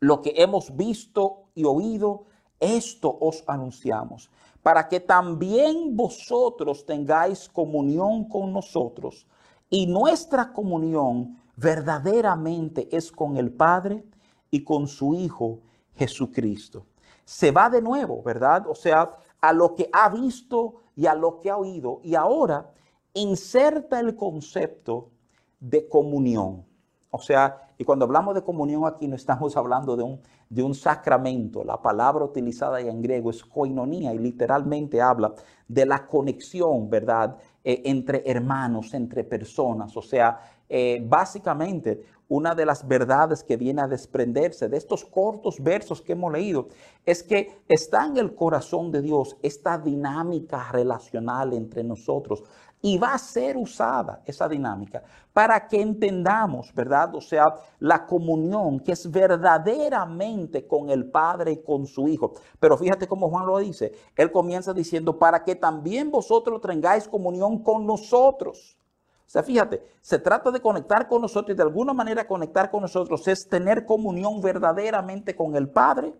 [0.00, 2.24] lo que hemos visto y oído,
[2.60, 4.30] esto os anunciamos,
[4.62, 9.26] para que también vosotros tengáis comunión con nosotros
[9.70, 14.04] y nuestra comunión verdaderamente es con el Padre
[14.50, 15.60] y con su Hijo
[15.94, 16.86] Jesucristo.
[17.24, 18.66] Se va de nuevo, ¿verdad?
[18.68, 22.00] O sea, a lo que ha visto y a lo que ha oído.
[22.02, 22.70] Y ahora
[23.14, 25.10] inserta el concepto
[25.58, 26.64] de comunión.
[27.10, 30.74] O sea, y cuando hablamos de comunión aquí no estamos hablando de un, de un
[30.74, 31.64] sacramento.
[31.64, 35.34] La palabra utilizada en griego es koinonía y literalmente habla
[35.66, 37.36] de la conexión, ¿verdad?
[37.64, 39.96] Eh, entre hermanos, entre personas.
[39.96, 45.62] O sea, eh, básicamente una de las verdades que viene a desprenderse de estos cortos
[45.62, 46.68] versos que hemos leído
[47.04, 52.42] es que está en el corazón de Dios esta dinámica relacional entre nosotros
[52.86, 57.12] y va a ser usada esa dinámica para que entendamos, ¿verdad?
[57.16, 57.42] O sea,
[57.80, 62.34] la comunión que es verdaderamente con el Padre y con su Hijo.
[62.60, 63.90] Pero fíjate cómo Juan lo dice.
[64.14, 68.78] Él comienza diciendo, para que también vosotros tengáis comunión con nosotros.
[69.26, 72.82] O sea, fíjate, se trata de conectar con nosotros y de alguna manera conectar con
[72.82, 76.14] nosotros es tener comunión verdaderamente con el Padre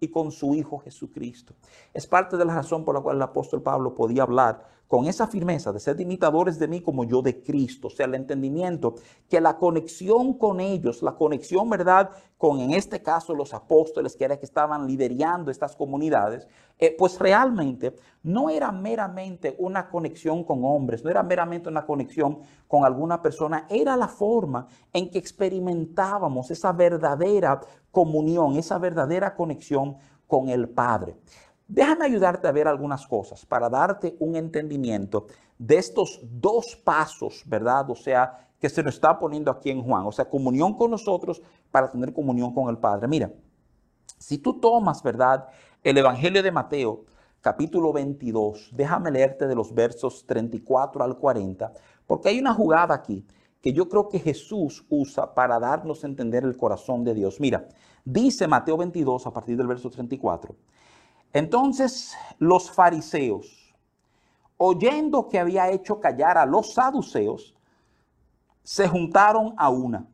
[0.00, 1.52] y con su Hijo Jesucristo.
[1.92, 5.26] Es parte de la razón por la cual el apóstol Pablo podía hablar con esa
[5.26, 8.94] firmeza de ser imitadores de mí como yo de Cristo, o sea, el entendimiento
[9.28, 14.24] que la conexión con ellos, la conexión, ¿verdad?, con en este caso los apóstoles que
[14.24, 16.46] era que estaban liderando estas comunidades,
[16.78, 22.40] eh, pues realmente no era meramente una conexión con hombres, no era meramente una conexión
[22.68, 29.96] con alguna persona, era la forma en que experimentábamos esa verdadera comunión, esa verdadera conexión
[30.26, 31.16] con el Padre.
[31.68, 35.26] Déjame ayudarte a ver algunas cosas para darte un entendimiento
[35.58, 37.90] de estos dos pasos, ¿verdad?
[37.90, 40.06] O sea, que se nos está poniendo aquí en Juan.
[40.06, 43.08] O sea, comunión con nosotros para tener comunión con el Padre.
[43.08, 43.32] Mira,
[44.18, 45.48] si tú tomas, ¿verdad?
[45.82, 47.04] El Evangelio de Mateo,
[47.40, 51.72] capítulo 22, déjame leerte de los versos 34 al 40,
[52.06, 53.26] porque hay una jugada aquí
[53.60, 57.40] que yo creo que Jesús usa para darnos a entender el corazón de Dios.
[57.40, 57.66] Mira,
[58.04, 60.54] dice Mateo 22 a partir del verso 34.
[61.36, 63.74] Entonces los fariseos,
[64.56, 67.54] oyendo que había hecho callar a los saduceos,
[68.62, 70.08] se juntaron a una.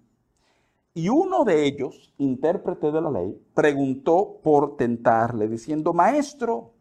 [0.95, 6.73] Y uno de ellos, intérprete de la ley, preguntó por tentarle, diciendo, Maestro,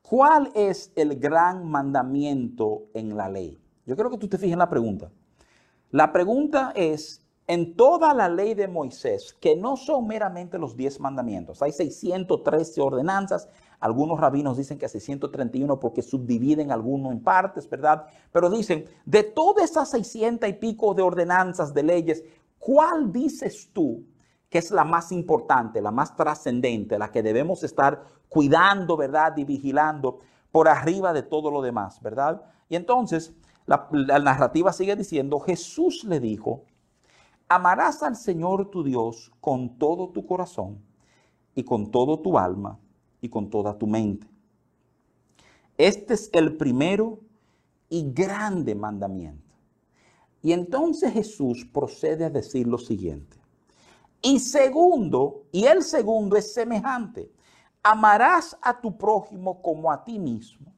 [0.00, 3.60] ¿cuál es el gran mandamiento en la ley?
[3.84, 5.10] Yo quiero que tú te fijes en la pregunta.
[5.90, 10.98] La pregunta es, en toda la ley de Moisés, que no son meramente los diez
[10.98, 18.06] mandamientos, hay 613 ordenanzas, algunos rabinos dicen que 631 porque subdividen algunos en partes, ¿verdad?
[18.32, 22.24] Pero dicen, de todas esas 600 y pico de ordenanzas, de leyes,
[22.58, 24.04] ¿cuál dices tú
[24.48, 29.36] que es la más importante, la más trascendente, la que debemos estar cuidando, ¿verdad?
[29.36, 32.42] Y vigilando por arriba de todo lo demás, ¿verdad?
[32.68, 33.34] Y entonces
[33.66, 36.64] la, la narrativa sigue diciendo, Jesús le dijo,
[37.48, 40.80] Amarás al Señor tu Dios con todo tu corazón
[41.54, 42.78] y con todo tu alma
[43.20, 44.26] y con toda tu mente.
[45.78, 47.20] Este es el primero
[47.88, 49.54] y grande mandamiento.
[50.42, 53.36] Y entonces Jesús procede a decir lo siguiente.
[54.22, 57.30] Y segundo, y el segundo es semejante,
[57.82, 60.72] amarás a tu prójimo como a ti mismo.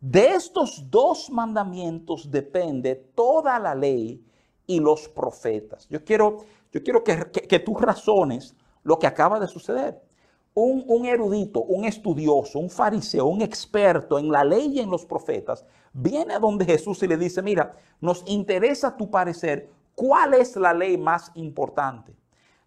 [0.00, 4.24] De estos dos mandamientos depende toda la ley
[4.66, 5.88] y los profetas.
[5.88, 6.38] Yo quiero,
[6.72, 10.00] yo quiero que, que, tú razones lo que acaba de suceder.
[10.54, 15.06] Un, un, erudito, un estudioso, un fariseo, un experto en la ley y en los
[15.06, 20.54] profetas, viene a donde Jesús y le dice, mira, nos interesa tu parecer, ¿cuál es
[20.56, 22.14] la ley más importante?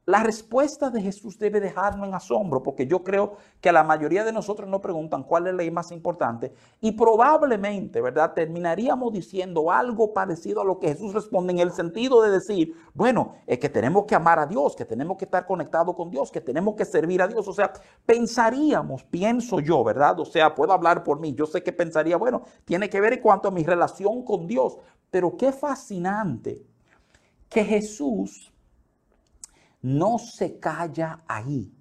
[0.07, 4.31] La respuesta de Jesús debe dejarnos en asombro, porque yo creo que la mayoría de
[4.31, 8.33] nosotros nos preguntan cuál es la ley más importante y probablemente, ¿verdad?
[8.35, 13.33] Terminaríamos diciendo algo parecido a lo que Jesús responde en el sentido de decir, bueno,
[13.47, 16.41] es que tenemos que amar a Dios, que tenemos que estar conectados con Dios, que
[16.41, 17.47] tenemos que servir a Dios.
[17.47, 17.73] O sea,
[18.05, 20.19] pensaríamos, pienso yo, ¿verdad?
[20.19, 21.33] O sea, puedo hablar por mí.
[21.33, 24.77] Yo sé que pensaría, bueno, tiene que ver en cuanto a mi relación con Dios,
[25.09, 26.63] pero qué fascinante
[27.49, 28.51] que Jesús
[29.85, 31.71] no se calla ahí.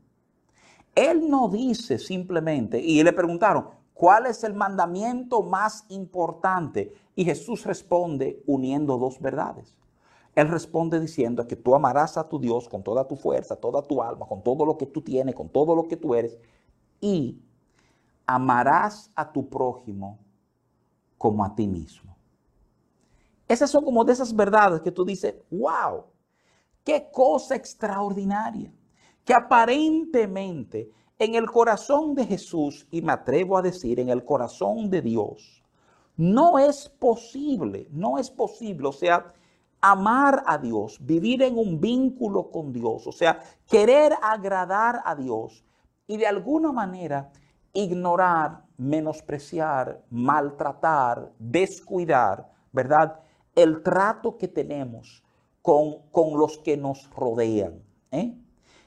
[0.95, 6.93] Él no dice simplemente, y le preguntaron, ¿cuál es el mandamiento más importante?
[7.17, 9.79] Y Jesús responde uniendo dos verdades.
[10.35, 14.03] Él responde diciendo que tú amarás a tu Dios con toda tu fuerza, toda tu
[14.03, 16.37] alma, con todo lo que tú tienes, con todo lo que tú eres,
[17.01, 17.41] y
[18.27, 20.19] amarás a tu prójimo
[21.17, 22.15] como a ti mismo.
[23.49, 26.05] Esas son como de esas verdades que tú dices, wow,
[26.85, 28.71] Qué cosa extraordinaria,
[29.25, 34.91] que aparentemente en el corazón de Jesús, y me atrevo a decir, en el corazón
[34.91, 35.65] de Dios,
[36.17, 39.33] no es posible, no es posible, o sea,
[39.81, 45.65] amar a Dios, vivir en un vínculo con Dios, o sea, querer agradar a Dios
[46.07, 47.31] y de alguna manera
[47.73, 53.21] ignorar, menospreciar, maltratar, descuidar, ¿verdad?
[53.55, 55.24] El trato que tenemos
[55.65, 57.83] con, con los que nos rodean.
[58.11, 58.37] ¿eh?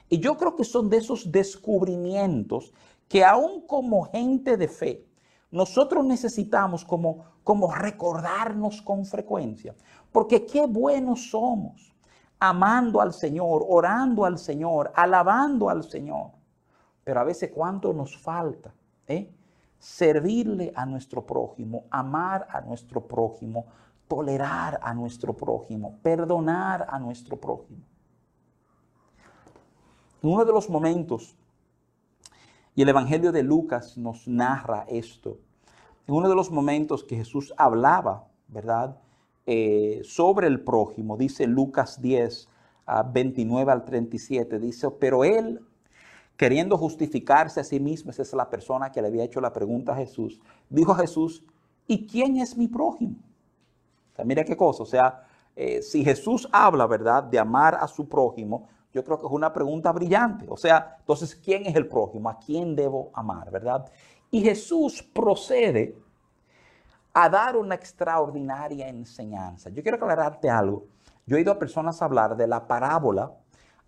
[0.10, 2.72] Y yo creo que son de esos descubrimientos
[3.08, 5.04] que aún como gente de fe,
[5.50, 9.74] nosotros necesitamos como, como recordarnos con frecuencia.
[10.12, 11.96] Porque qué buenos somos,
[12.40, 16.30] amando al Señor, orando al Señor, alabando al Señor.
[17.04, 18.72] Pero a veces cuánto nos falta,
[19.08, 19.34] ¿eh?
[19.80, 23.66] Servirle a nuestro prójimo, amar a nuestro prójimo,
[24.08, 27.84] tolerar a nuestro prójimo, perdonar a nuestro prójimo.
[30.24, 31.36] En uno de los momentos,
[32.76, 35.39] y el Evangelio de Lucas nos narra esto,
[36.08, 38.98] en uno de los momentos que Jesús hablaba, ¿verdad?
[39.46, 42.50] Eh, sobre el prójimo, dice Lucas 10,
[43.12, 45.62] 29 al 37, dice, pero él,
[46.38, 49.93] queriendo justificarse a sí mismo, esa es la persona que le había hecho la pregunta
[49.93, 50.39] a Jesús,
[50.70, 51.43] dijo a Jesús,
[51.88, 53.17] ¿y quién es mi prójimo?
[54.25, 55.23] Mira qué cosa, o sea,
[55.56, 59.51] eh, si Jesús habla, ¿verdad?, de amar a su prójimo, yo creo que es una
[59.51, 60.45] pregunta brillante.
[60.49, 62.30] O sea, entonces, ¿quién es el prójimo?
[62.30, 63.86] ¿A quién debo amar, verdad?
[64.32, 65.95] Y Jesús procede
[67.13, 69.69] a dar una extraordinaria enseñanza.
[69.69, 70.86] Yo quiero aclararte algo.
[71.25, 73.32] Yo he oído a personas hablar de la parábola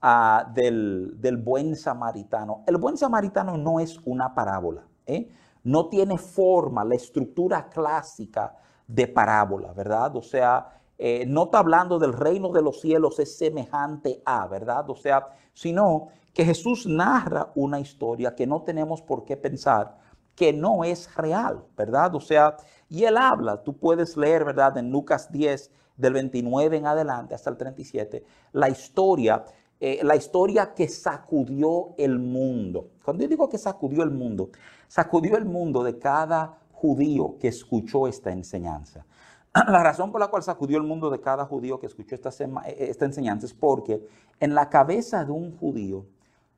[0.02, 2.64] ah, del, buen samaritano.
[2.66, 4.84] El buen samaritano no es una parábola.
[5.06, 5.30] ¿eh?
[5.64, 8.56] No tiene forma, la estructura clásica
[8.90, 10.16] de parábola, ¿verdad?
[10.16, 14.90] O sea, eh, no está hablando del reino de los cielos es semejante a, ¿verdad?
[14.90, 19.98] O sea, sino que Jesús narra una historia que no tenemos por qué pensar
[20.36, 22.16] que no es real, ¿verdad?
[22.16, 22.56] O sea,
[22.88, 24.78] y él habla, tú puedes leer, ¿verdad?
[24.78, 28.24] En Lucas 10, del 29 en adelante hasta el 37,
[28.54, 29.44] la historia,
[29.82, 32.92] eh, la historia que sacudió el mundo.
[33.04, 34.50] Cuando yo digo que sacudió el mundo,
[34.88, 39.06] sacudió el mundo de cada judío que escuchó esta enseñanza.
[39.54, 42.30] La razón por la cual sacudió el mundo de cada judío que escuchó esta,
[42.66, 44.08] eh, esta enseñanza es porque
[44.40, 46.06] en la cabeza de un judío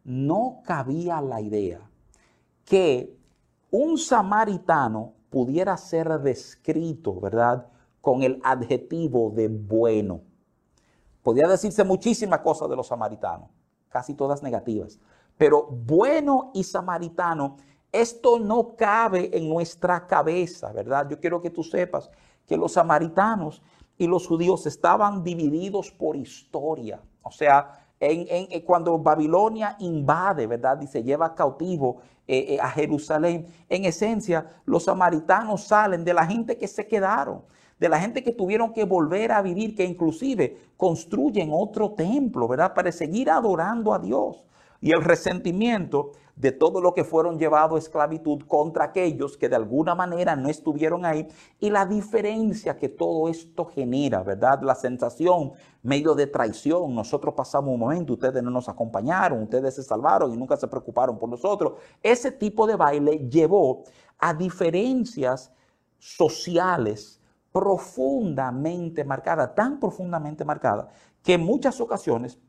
[0.04, 1.82] no cabía la idea
[2.66, 3.18] que
[3.72, 7.68] un samaritano pudiera ser descrito, ¿verdad?
[8.02, 10.22] Con el adjetivo de bueno.
[11.24, 13.50] Podía decirse muchísimas cosas de los samaritanos,
[13.90, 15.00] casi todas negativas,
[15.38, 17.58] pero bueno y samaritano,
[17.92, 21.10] esto no cabe en nuestra cabeza, ¿verdad?
[21.10, 22.10] Yo quiero que tú sepas
[22.48, 23.62] que los samaritanos
[23.98, 27.02] y los judíos estaban divididos por historia.
[27.24, 30.82] O sea, en, eh, cuando Babilonia invade, ¿verdad?
[30.82, 36.26] Y se lleva cautivo eh, eh, a Jerusalén, en esencia, los samaritanos salen de la
[36.26, 37.44] gente que se quedaron,
[37.80, 42.74] de la gente que tuvieron que volver a vivir, que inclusive construyen otro templo, ¿verdad?
[42.74, 44.46] Para seguir adorando a Dios.
[44.80, 49.56] Y el resentimiento de todo lo que fueron llevados a esclavitud contra aquellos que de
[49.56, 51.28] alguna manera no estuvieron ahí
[51.60, 54.60] y la diferencia que todo esto genera, ¿verdad?
[54.64, 56.96] La sensación medio de traición.
[56.96, 61.20] Nosotros pasamos un momento, ustedes no nos acompañaron, ustedes se salvaron y nunca se preocuparon
[61.20, 61.74] por nosotros.
[62.02, 63.84] Ese tipo de baile llevó
[64.18, 65.54] a diferencias
[66.00, 70.88] sociales profundamente marcadas, tan profundamente marcadas,
[71.22, 72.40] que en muchas ocasiones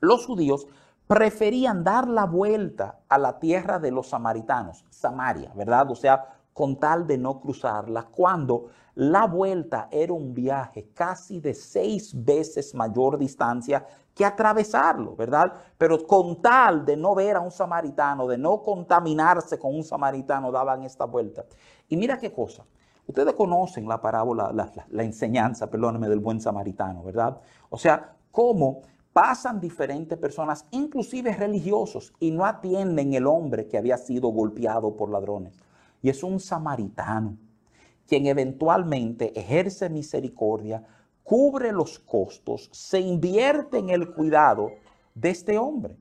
[0.00, 0.66] los judíos
[1.06, 5.90] preferían dar la vuelta a la tierra de los samaritanos, Samaria, ¿verdad?
[5.90, 11.52] O sea, con tal de no cruzarla, cuando la vuelta era un viaje casi de
[11.52, 15.52] seis veces mayor distancia que atravesarlo, ¿verdad?
[15.76, 20.52] Pero con tal de no ver a un samaritano, de no contaminarse con un samaritano,
[20.52, 21.44] daban esta vuelta.
[21.88, 22.64] Y mira qué cosa.
[23.06, 27.38] Ustedes conocen la parábola, la, la enseñanza, perdónenme, del buen samaritano, ¿verdad?
[27.68, 28.82] O sea, cómo
[29.14, 35.08] pasan diferentes personas, inclusive religiosos, y no atienden el hombre que había sido golpeado por
[35.08, 35.54] ladrones.
[36.02, 37.38] Y es un samaritano
[38.06, 40.84] quien eventualmente ejerce misericordia,
[41.22, 44.72] cubre los costos, se invierte en el cuidado
[45.14, 45.96] de este hombre.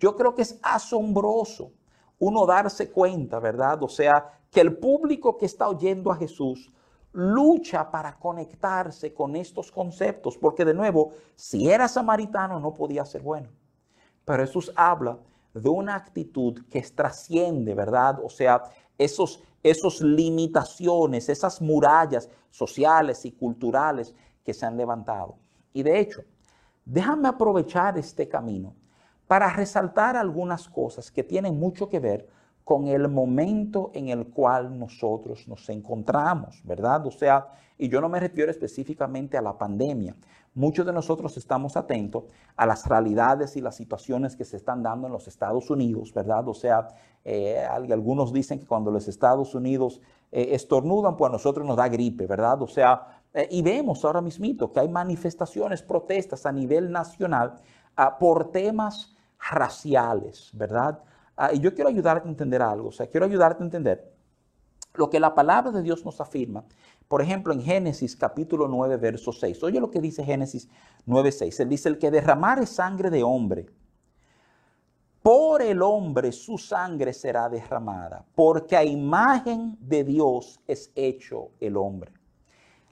[0.00, 1.70] Yo creo que es asombroso
[2.18, 3.80] uno darse cuenta, ¿verdad?
[3.82, 6.72] O sea, que el público que está oyendo a Jesús
[7.18, 13.22] lucha para conectarse con estos conceptos, porque de nuevo, si era samaritano no podía ser
[13.22, 13.48] bueno.
[14.24, 15.18] Pero Jesús habla
[15.52, 18.20] de una actitud que trasciende, ¿verdad?
[18.22, 18.62] O sea,
[18.96, 24.14] esos, esos limitaciones, esas murallas sociales y culturales
[24.44, 25.38] que se han levantado.
[25.72, 26.22] Y de hecho,
[26.84, 28.76] déjame aprovechar este camino
[29.26, 32.28] para resaltar algunas cosas que tienen mucho que ver
[32.68, 37.06] con el momento en el cual nosotros nos encontramos, ¿verdad?
[37.06, 37.46] O sea,
[37.78, 40.14] y yo no me refiero específicamente a la pandemia.
[40.54, 42.24] Muchos de nosotros estamos atentos
[42.56, 46.46] a las realidades y las situaciones que se están dando en los Estados Unidos, ¿verdad?
[46.46, 46.88] O sea,
[47.24, 51.88] eh, algunos dicen que cuando los Estados Unidos eh, estornudan, pues a nosotros nos da
[51.88, 52.60] gripe, ¿verdad?
[52.60, 52.90] O sea,
[53.34, 57.48] Eh, y vemos ahora mismo que hay manifestaciones, protestas a nivel nacional
[57.94, 59.14] ah, por temas
[59.50, 60.98] raciales, ¿verdad?
[61.40, 64.12] Ah, y yo quiero ayudarte a entender algo, o sea, quiero ayudarte a entender
[64.94, 66.64] lo que la palabra de Dios nos afirma.
[67.06, 69.62] Por ejemplo, en Génesis capítulo 9, verso 6.
[69.62, 70.68] Oye lo que dice Génesis
[71.06, 71.60] 9, 6.
[71.60, 73.66] Él dice, el que derramare sangre de hombre,
[75.22, 81.76] por el hombre su sangre será derramada, porque a imagen de Dios es hecho el
[81.76, 82.12] hombre.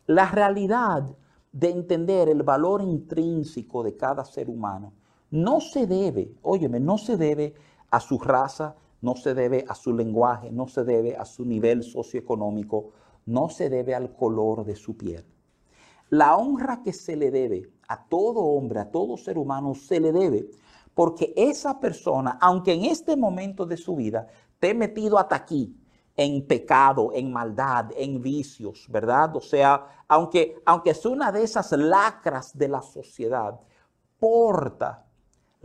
[0.06, 1.02] La realidad
[1.50, 4.92] de entender el valor intrínseco de cada ser humano
[5.32, 7.54] no se debe, óyeme, no se debe
[7.90, 11.82] a su raza, no se debe a su lenguaje, no se debe a su nivel
[11.82, 12.90] socioeconómico,
[13.26, 15.24] no se debe al color de su piel.
[16.10, 20.12] La honra que se le debe a todo hombre, a todo ser humano, se le
[20.12, 20.48] debe
[20.96, 24.26] porque esa persona, aunque en este momento de su vida
[24.58, 25.76] te metido hasta aquí,
[26.16, 29.36] en pecado, en maldad, en vicios, ¿verdad?
[29.36, 33.60] O sea, aunque, aunque es una de esas lacras de la sociedad,
[34.18, 35.05] porta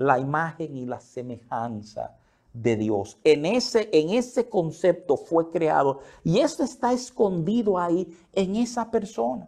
[0.02, 2.16] la imagen y la semejanza
[2.54, 3.20] de Dios.
[3.24, 9.48] En ese, en ese concepto fue creado y eso está escondido ahí en esa persona.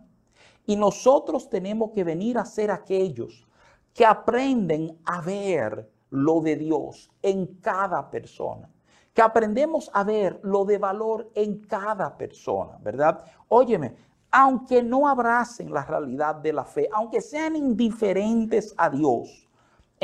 [0.65, 3.45] Y nosotros tenemos que venir a ser aquellos
[3.93, 8.69] que aprenden a ver lo de Dios en cada persona
[9.13, 13.23] que aprendemos a ver lo de valor en cada persona, ¿verdad?
[13.47, 13.95] Óyeme,
[14.31, 19.42] aunque no abracen la realidad de la fe, aunque sean indiferentes a Dios,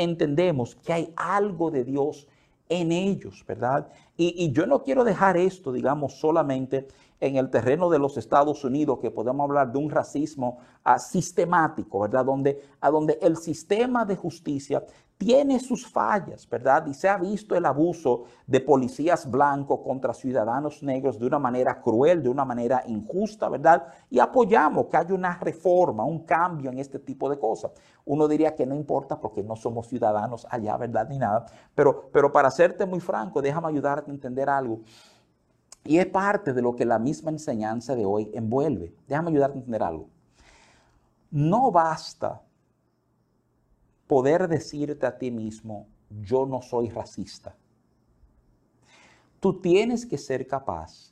[0.02, 2.26] entendemos que hay algo de Dios
[2.68, 3.88] en ellos, ¿verdad?
[4.16, 6.86] Y, yo no quiero dejar esto, digamos, solamente
[7.20, 12.00] en el terreno de los Estados Unidos, que podemos hablar de un racismo ah, sistemático,
[12.00, 12.24] ¿verdad?
[12.24, 14.84] Donde, a donde el sistema de justicia
[15.20, 16.86] tiene sus fallas, ¿verdad?
[16.86, 21.82] Y se ha visto el abuso de policías blancos contra ciudadanos negros de una manera
[21.82, 23.86] cruel, de una manera injusta, ¿verdad?
[24.08, 27.70] Y apoyamos que haya una reforma, un cambio en este tipo de cosas.
[28.06, 31.06] Uno diría que no importa porque no somos ciudadanos allá, ¿verdad?
[31.10, 31.44] Ni nada.
[31.74, 34.80] Pero, pero para serte muy franco, déjame ayudarte a entender algo.
[35.84, 38.94] Y es parte de lo que la misma enseñanza de hoy envuelve.
[39.06, 40.08] Déjame ayudarte a entender algo.
[41.30, 42.40] No basta
[44.10, 45.86] poder decirte a ti mismo,
[46.20, 47.56] yo no soy racista.
[49.38, 51.09] Tú tienes que ser capaz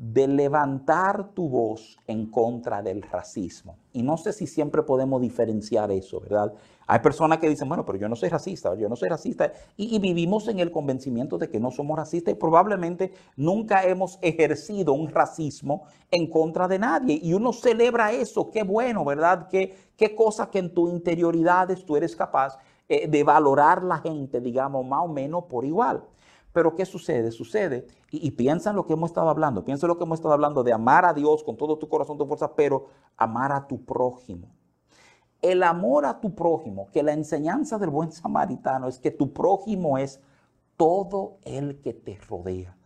[0.00, 3.76] de levantar tu voz en contra del racismo.
[3.92, 6.54] Y no sé si siempre podemos diferenciar eso, ¿verdad?
[6.86, 9.98] Hay personas que dicen, bueno, pero yo no soy racista, yo no soy racista, y,
[9.98, 15.10] vivimos en el convencimiento de que no somos racistas y probablemente nunca hemos ejercido un
[15.10, 17.20] racismo en contra de nadie.
[17.22, 19.48] Y uno celebra eso, qué bueno, ¿verdad?
[19.50, 22.56] Qué, qué cosa que en tu interioridades tú eres capaz
[22.88, 26.02] eh, de valorar la gente, digamos, más o menos por igual.
[26.52, 27.30] Pero ¿qué sucede?
[27.30, 30.34] Sucede, y, piensa en lo que hemos estado hablando, piensa en lo que hemos estado
[30.34, 32.86] hablando de amar a Dios con todo tu corazón, tu fuerza, pero
[33.16, 34.48] amar a tu prójimo.
[35.40, 39.96] El amor a tu prójimo, que la enseñanza del buen samaritano es que tu prójimo
[39.96, 40.20] es
[40.76, 42.76] todo el que te rodea,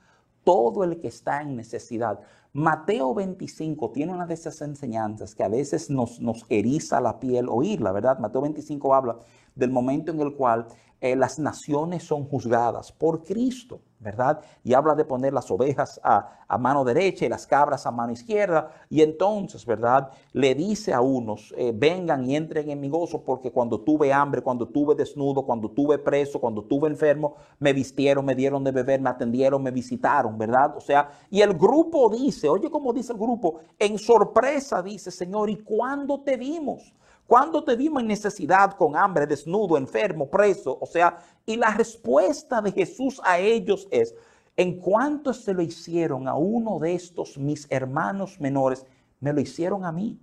[0.45, 2.21] todo el que está en necesidad.
[2.53, 7.49] Mateo 25 tiene una de esas enseñanzas que a veces nos, nos eriza la piel
[7.49, 8.19] oírla, ¿verdad?
[8.19, 9.19] Mateo 25 habla
[9.55, 10.67] del momento en el cual
[11.05, 14.41] eh, las naciones son juzgadas por Cristo, ¿verdad?
[14.63, 18.71] Y habla de poner las ovejas a, mano derecha y las cabras a mano izquierda.
[18.89, 20.09] Y entonces, ¿verdad?
[20.33, 24.41] Le dice a unos, eh, vengan y entren en mi gozo porque cuando tuve hambre,
[24.41, 29.03] cuando tuve desnudo, cuando tuve preso, cuando tuve enfermo, me vistieron, me dieron de beber,
[29.03, 30.75] me atendieron, me visitaron, ¿verdad?
[30.75, 35.51] O sea, y el grupo dice, oye, como dice el grupo, en sorpresa dice, Señor,
[35.51, 36.95] ¿y cuándo te vimos?
[37.27, 40.77] ¿Cuándo te vimos en necesidad, con hambre, desnudo, enfermo, preso?
[40.81, 44.15] O sea, y la respuesta de Jesús a ellos es,
[44.57, 48.87] en cuanto se lo hicieron a uno de estos mis hermanos menores,
[49.21, 50.21] me lo hicieron a mí.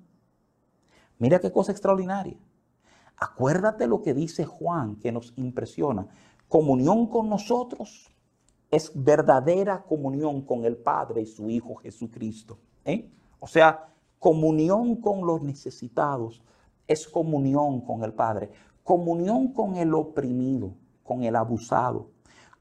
[1.17, 2.37] Mira qué cosa extraordinaria.
[3.17, 6.07] Acuérdate lo que dice Juan que nos impresiona.
[6.47, 8.11] Comunión con nosotros
[8.69, 12.57] es verdadera comunión con el Padre y su Hijo Jesucristo.
[12.85, 13.09] ¿eh?
[13.39, 16.41] O sea, comunión con los necesitados
[16.91, 18.49] es comunión con el Padre,
[18.83, 20.73] comunión con el oprimido,
[21.03, 22.09] con el abusado,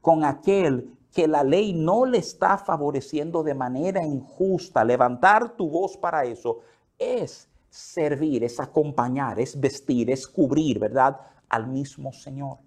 [0.01, 4.83] con aquel que la ley no le está favoreciendo de manera injusta.
[4.83, 6.59] Levantar tu voz para eso
[6.97, 11.17] es servir, es acompañar, es vestir, es cubrir, ¿verdad?
[11.49, 12.57] Al mismo Señor.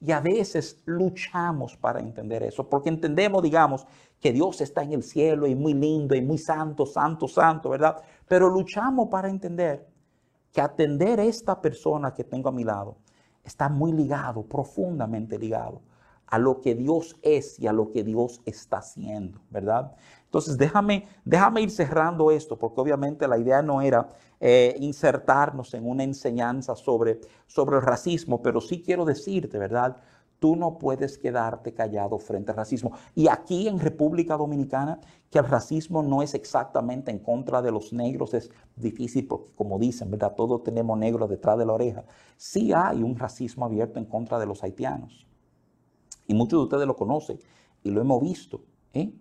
[0.00, 3.86] Y a veces luchamos para entender eso, porque entendemos, digamos,
[4.18, 7.96] que Dios está en el cielo y muy lindo y muy santo, santo, santo, ¿verdad?
[8.26, 9.86] Pero luchamos para entender
[10.52, 12.96] que atender a esta persona que tengo a mi lado
[13.44, 15.80] está muy ligado, profundamente ligado
[16.30, 19.92] a lo que Dios es y a lo que Dios está haciendo, ¿verdad?
[20.24, 25.88] Entonces, déjame, déjame ir cerrando esto, porque obviamente la idea no era eh, insertarnos en
[25.88, 29.96] una enseñanza sobre, sobre el racismo, pero sí quiero decirte, ¿verdad?
[30.40, 32.92] Tú no puedes quedarte callado frente al racismo.
[33.14, 34.98] Y aquí en República Dominicana,
[35.30, 39.78] que el racismo no es exactamente en contra de los negros, es difícil porque, como
[39.78, 40.34] dicen, ¿verdad?
[40.34, 42.04] Todos tenemos negros detrás de la oreja.
[42.36, 45.26] Sí hay un racismo abierto en contra de los haitianos.
[46.26, 47.38] Y muchos de ustedes lo conocen
[47.82, 48.62] y lo hemos visto.
[48.94, 49.12] ¿eh?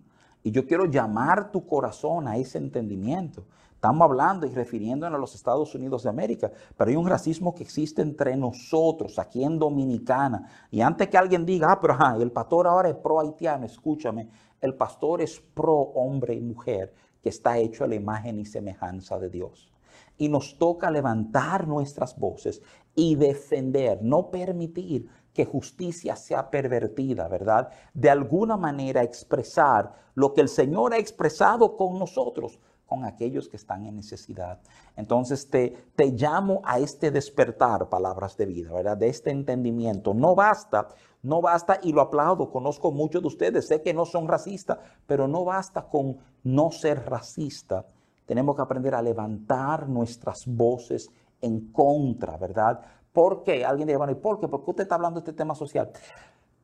[0.41, 3.45] Y yo quiero llamar tu corazón a ese entendimiento.
[3.79, 7.63] Estamos hablando y refiriéndonos a los Estados Unidos de América, pero hay un racismo que
[7.63, 10.67] existe entre nosotros, aquí en Dominicana.
[10.69, 14.27] Y antes que alguien diga, ah, pero el pastor ahora es pro haitiano, escúchame,
[14.59, 19.17] el pastor es pro hombre y mujer que está hecho a la imagen y semejanza
[19.17, 19.71] de Dios.
[20.17, 22.61] Y nos toca levantar nuestras voces
[22.95, 27.69] y defender, no permitir que justicia sea pervertida, ¿verdad?
[27.93, 32.59] De alguna manera expresar lo que el Señor ha expresado con nosotros,
[32.89, 34.59] con aquellos que están en necesidad.
[34.95, 38.97] Entonces te, te llamo a este despertar, palabras de vida, ¿verdad?
[38.97, 40.15] De este entendimiento.
[40.15, 40.87] No basta,
[41.21, 45.27] no basta, y lo aplaudo, conozco muchos de ustedes, sé que no son racistas, pero
[45.27, 47.85] no basta con no ser racista.
[48.25, 51.09] Tenemos que aprender a levantar nuestras voces
[51.41, 52.81] en contra, ¿verdad?
[53.13, 53.63] ¿Por qué?
[53.63, 54.47] Alguien dirá, bueno, ¿y por qué?
[54.47, 55.91] ¿Por qué usted está hablando de este tema social?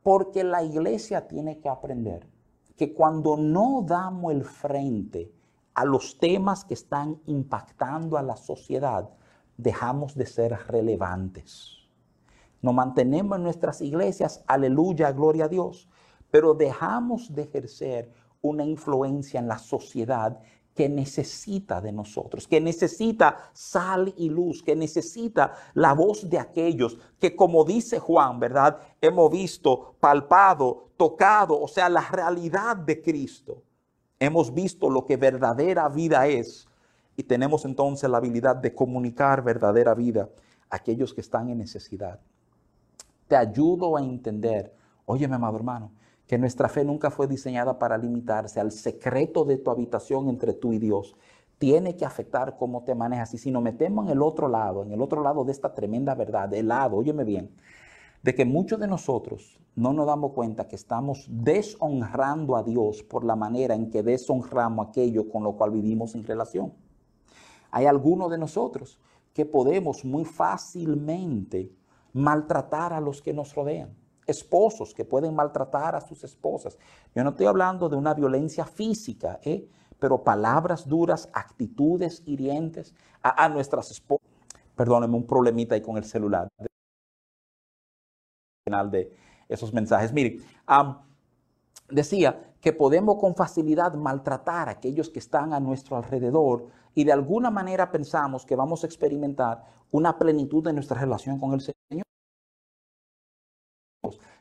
[0.01, 2.27] Porque la iglesia tiene que aprender
[2.75, 5.31] que cuando no damos el frente
[5.75, 9.09] a los temas que están impactando a la sociedad,
[9.57, 11.77] dejamos de ser relevantes.
[12.61, 15.87] Nos mantenemos en nuestras iglesias, aleluya, gloria a Dios,
[16.31, 18.11] pero dejamos de ejercer
[18.41, 20.39] una influencia en la sociedad
[20.73, 26.97] que necesita de nosotros, que necesita sal y luz, que necesita la voz de aquellos
[27.19, 28.79] que, como dice Juan, ¿verdad?
[28.99, 33.63] Hemos visto, palpado, tocado, o sea, la realidad de Cristo.
[34.19, 36.67] Hemos visto lo que verdadera vida es
[37.17, 40.29] y tenemos entonces la habilidad de comunicar verdadera vida
[40.69, 42.19] a aquellos que están en necesidad.
[43.27, 44.73] Te ayudo a entender,
[45.05, 45.91] oye, mi amado hermano,
[46.27, 50.73] que nuestra fe nunca fue diseñada para limitarse al secreto de tu habitación entre tú
[50.73, 51.15] y Dios.
[51.57, 53.33] Tiene que afectar cómo te manejas.
[53.33, 56.15] Y si nos metemos en el otro lado, en el otro lado de esta tremenda
[56.15, 57.51] verdad, el lado, óyeme bien,
[58.25, 63.23] de que muchos de nosotros no nos damos cuenta que estamos deshonrando a Dios por
[63.23, 66.73] la manera en que deshonramos aquello con lo cual vivimos en relación.
[67.69, 68.99] Hay algunos de nosotros
[69.31, 71.71] que podemos muy fácilmente
[72.13, 73.95] maltratar a los que nos rodean
[74.25, 76.79] esposos que pueden maltratar a sus esposas.
[77.13, 79.69] Yo no estoy hablando de una violencia física, ¿eh?
[79.99, 84.27] pero palabras duras, actitudes hirientes a, nuestras esposas.
[84.75, 86.49] Perdónenme, un problemita ahí con el celular.
[88.67, 89.11] Final de
[89.47, 90.11] esos mensajes.
[90.11, 90.43] Miren,
[91.87, 97.11] decía que podemos con facilidad maltratar a aquellos que están a nuestro alrededor y de
[97.11, 101.75] alguna manera pensamos que vamos a experimentar una plenitud de nuestra relación con el Señor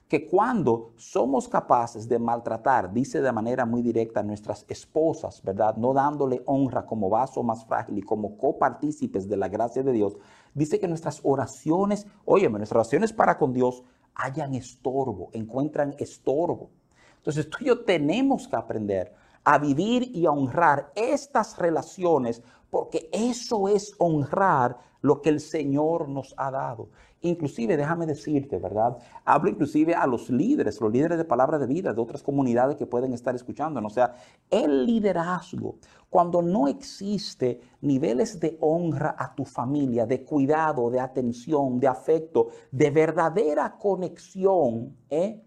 [0.09, 5.77] que cuando somos capaces de maltratar, dice de manera muy directa, a nuestras esposas, ¿verdad?
[5.77, 10.17] No dándole honra como vaso más frágil y como copartícipes de la gracia de Dios,
[10.55, 13.83] dice que nuestras oraciones, oye, nuestras oraciones para con Dios
[14.15, 16.71] hayan estorbo, encuentran estorbo.
[17.19, 23.09] Entonces tú y yo tenemos que aprender a vivir y a honrar estas relaciones porque
[23.13, 26.89] eso es honrar lo que el Señor nos ha dado.
[27.25, 28.99] Inclusive, déjame decirte, ¿verdad?
[29.25, 32.85] Hablo inclusive a los líderes, los líderes de palabra de vida de otras comunidades que
[32.85, 33.81] pueden estar escuchando.
[33.81, 34.15] O sea,
[34.51, 35.79] el liderazgo,
[36.11, 42.49] cuando no existe niveles de honra a tu familia, de cuidado, de atención, de afecto,
[42.71, 45.43] de verdadera conexión, ¿eh?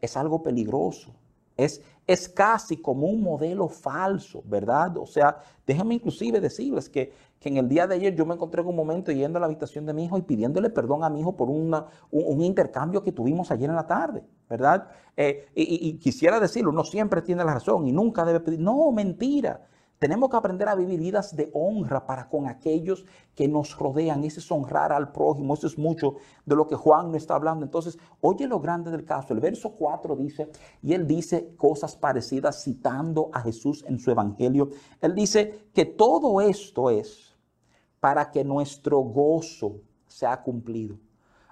[0.00, 1.14] es algo peligroso.
[1.54, 4.96] Es, es casi como un modelo falso, ¿verdad?
[4.96, 7.12] O sea, déjame inclusive decirles que,
[7.44, 9.46] que, en el día de ayer yo me encontré en un momento yendo a la
[9.46, 13.12] habitación de mi hijo y pidiéndole perdón a mi hijo por una, un, intercambio que
[13.12, 14.88] tuvimos ayer en la tarde, ¿verdad?
[15.14, 18.90] Eh, y, y, quisiera decirlo, uno siempre tiene la razón y nunca debe pedir, no,
[18.92, 19.68] mentira.
[19.98, 24.24] Tenemos que aprender a vivir vidas de honra para con aquellos que nos rodean.
[24.24, 25.54] Ese es honrar al prójimo.
[25.54, 27.64] Eso es mucho de lo que Juan nos está hablando.
[27.64, 29.32] Entonces, oye lo grande del caso.
[29.32, 30.50] El verso 4 dice,
[30.82, 34.70] y él dice cosas parecidas citando a Jesús en su evangelio.
[35.00, 37.33] Él dice que todo esto es
[38.04, 40.98] para que nuestro gozo sea cumplido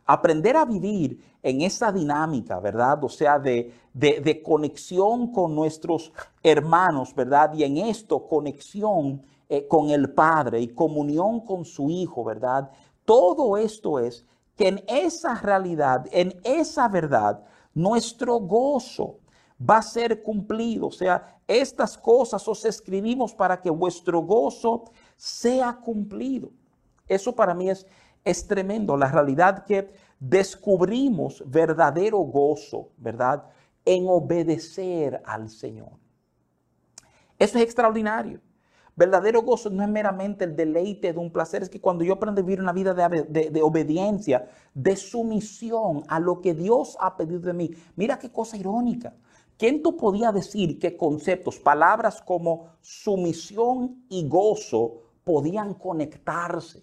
[0.05, 3.03] aprender a vivir en esa dinámica, ¿verdad?
[3.03, 3.73] O sea, de,
[4.45, 7.55] conexión con nuestros hermanos, ¿verdad?
[7.55, 12.71] Y en esto, conexión eh, con el Padre y comunión con su Hijo, ¿verdad?
[13.07, 17.43] Todo esto es que en esa realidad, en esa verdad,
[17.73, 19.21] nuestro gozo
[19.59, 20.89] va a ser cumplido.
[20.89, 24.85] O sea, estas cosas os escribimos para que vuestro gozo
[25.23, 26.51] sea cumplido.
[27.07, 27.87] Eso para mí es,
[28.25, 33.45] es tremendo, la realidad que descubrimos verdadero gozo, ¿verdad?
[33.85, 35.93] En obedecer al Señor.
[37.39, 38.41] Eso es extraordinario.
[38.97, 42.41] Verdadero gozo no es meramente el deleite de un placer, es que cuando yo aprendo
[42.41, 47.39] a vivir una vida de, de, obediencia, de sumisión a lo que Dios ha pedido
[47.43, 47.71] de mí.
[47.95, 49.15] Mira qué cosa irónica.
[49.57, 56.83] ¿Quién tú podía decir que conceptos, palabras como sumisión y gozo podían conectarse?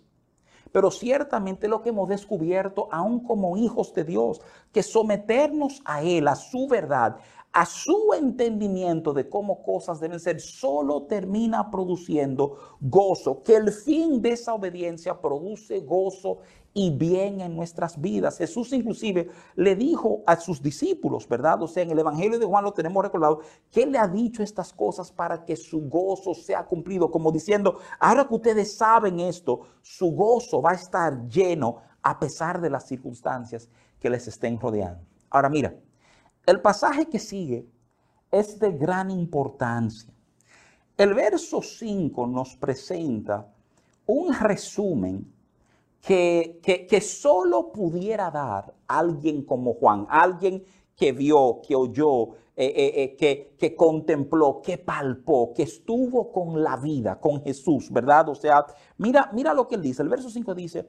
[0.72, 6.28] Pero ciertamente lo que hemos descubierto, aún como hijos de Dios, que someternos a Él,
[6.28, 7.18] a su verdad,
[7.52, 14.22] a su entendimiento de cómo cosas deben ser, solo termina produciendo gozo, que el fin
[14.22, 16.40] de esa obediencia produce gozo
[16.74, 18.38] y bien en nuestras vidas.
[18.38, 21.62] Jesús inclusive le dijo a sus discípulos, ¿verdad?
[21.64, 23.40] O sea, en el Evangelio de Juan lo tenemos recordado,
[23.72, 28.28] que le ha dicho estas cosas para que su gozo sea cumplido, como diciendo, ahora
[28.28, 33.68] que ustedes saben esto, su gozo va a estar lleno a pesar de las circunstancias
[34.00, 35.04] que les estén rodeando.
[35.32, 35.76] Ahora mira,
[36.50, 37.68] el pasaje que sigue
[38.32, 40.14] es de gran importancia.
[40.98, 43.48] El verso 5 nos presenta
[44.06, 45.32] un resumen
[46.02, 50.64] que, que, solo pudiera dar alguien como Juan, alguien
[50.96, 56.64] que vio, que oyó, eh, eh, eh, que, que, contempló, que palpó, que estuvo con
[56.64, 58.30] la vida, con Jesús, ¿verdad?
[58.30, 58.66] O sea,
[58.98, 60.02] mira, mira lo que él dice.
[60.02, 60.88] El verso 5 dice,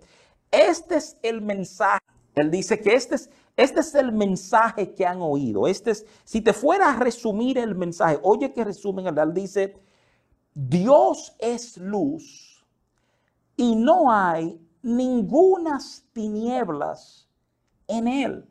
[0.50, 2.00] este es el mensaje.
[2.34, 3.30] Él dice que este es,
[3.60, 5.66] este es el mensaje que han oído.
[5.66, 9.76] Este es, si te fuera a resumir el mensaje, oye que resumen, él dice,
[10.54, 12.64] Dios es luz
[13.56, 17.28] y no hay ningunas tinieblas
[17.86, 18.48] en él.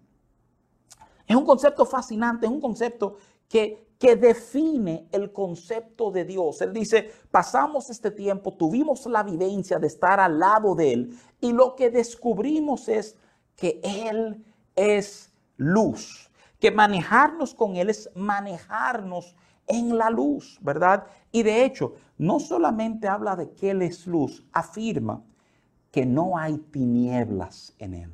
[1.26, 6.62] Es un concepto fascinante, es un concepto que, que define el concepto de Dios.
[6.62, 11.52] Él dice, pasamos este tiempo, tuvimos la vivencia de estar al lado de Él y
[11.52, 13.18] lo que descubrimos es
[13.56, 14.46] que Él
[14.80, 19.36] es luz, que manejarnos con Él es manejarnos
[19.68, 21.06] en la luz, ¿verdad?
[21.32, 25.24] Y de hecho, no solamente habla de que Él es luz, afirma
[25.92, 28.14] que no hay tinieblas en él.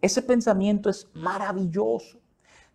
[0.00, 2.18] Ese pensamiento es maravilloso.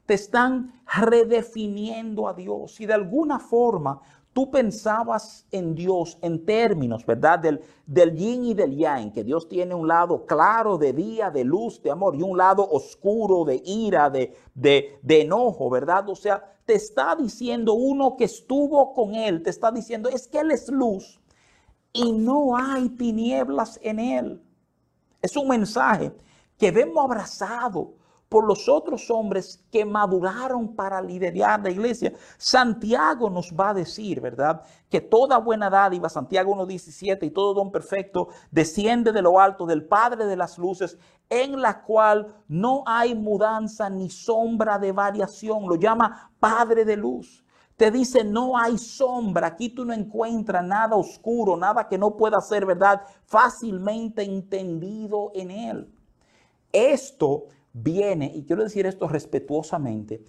[0.05, 4.01] Te están redefiniendo a Dios y de alguna forma
[4.33, 7.39] tú pensabas en Dios en términos, ¿verdad?
[7.39, 11.43] Del, del yin y del yang, que Dios tiene un lado claro de día, de
[11.43, 16.07] luz, de amor, y un lado oscuro de ira, de, de, de enojo, ¿verdad?
[16.09, 20.39] O sea, te está diciendo uno que estuvo con Él, te está diciendo, es que
[20.39, 21.19] Él es luz
[21.93, 24.41] y no hay tinieblas en él.
[25.21, 26.13] Es un mensaje
[26.57, 27.93] que vemos abrazado
[28.29, 32.13] por los otros hombres que maduraron para liderar la iglesia.
[32.37, 34.61] Santiago nos va a decir, ¿verdad?
[34.87, 39.83] Que toda buena dádiva, Santiago 1.17, y todo don perfecto desciende de lo alto del
[39.83, 45.67] Padre de las luces, en la cual no hay mudanza ni sombra de variación.
[45.67, 47.43] Lo llama Padre de luz
[47.75, 52.41] te dice no hay sombra, aquí tú no encuentras nada oscuro, nada que no pueda
[52.41, 55.93] ser verdad, fácilmente entendido en él.
[56.73, 60.23] Esto viene, y quiero decir esto respetuosamente,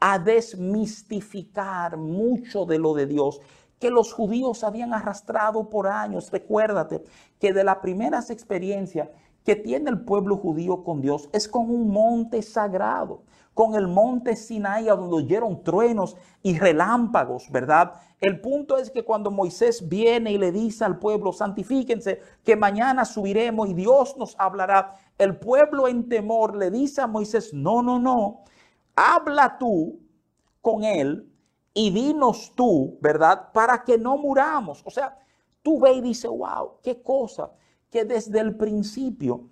[0.00, 3.40] a desmistificar mucho de lo de Dios
[3.78, 6.30] que los judíos habían arrastrado por años.
[6.30, 7.02] Recuérdate
[7.38, 9.10] que de las primeras experiencias
[9.44, 13.22] que tiene el pueblo judío con Dios es con un monte sagrado
[13.56, 17.94] con el monte Sinai, a donde oyeron truenos y relámpagos, ¿verdad?
[18.20, 23.06] El punto es que cuando Moisés viene y le dice al pueblo, santifíquense, que mañana
[23.06, 27.98] subiremos y Dios nos hablará, el pueblo en temor le dice a Moisés, no, no,
[27.98, 28.44] no,
[28.94, 30.00] habla tú
[30.60, 31.26] con él
[31.72, 33.52] y dinos tú, ¿verdad?
[33.54, 34.82] Para que no muramos.
[34.84, 35.18] O sea,
[35.62, 37.52] tú ve y dice, wow, qué cosa,
[37.88, 39.48] que desde el principio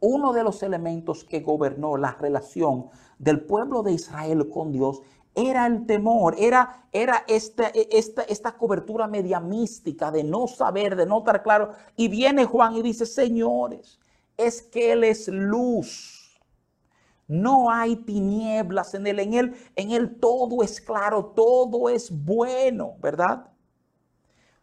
[0.00, 2.88] uno de los elementos que gobernó la relación
[3.18, 5.02] del pueblo de Israel con Dios
[5.34, 11.06] era el temor, era, era esta, esta, esta cobertura media mística de no saber, de
[11.06, 11.70] no estar claro.
[11.96, 14.00] Y viene Juan y dice, señores,
[14.36, 16.40] es que Él es luz.
[17.28, 19.20] No hay tinieblas en Él.
[19.20, 23.46] En Él, en Él todo es claro, todo es bueno, ¿verdad?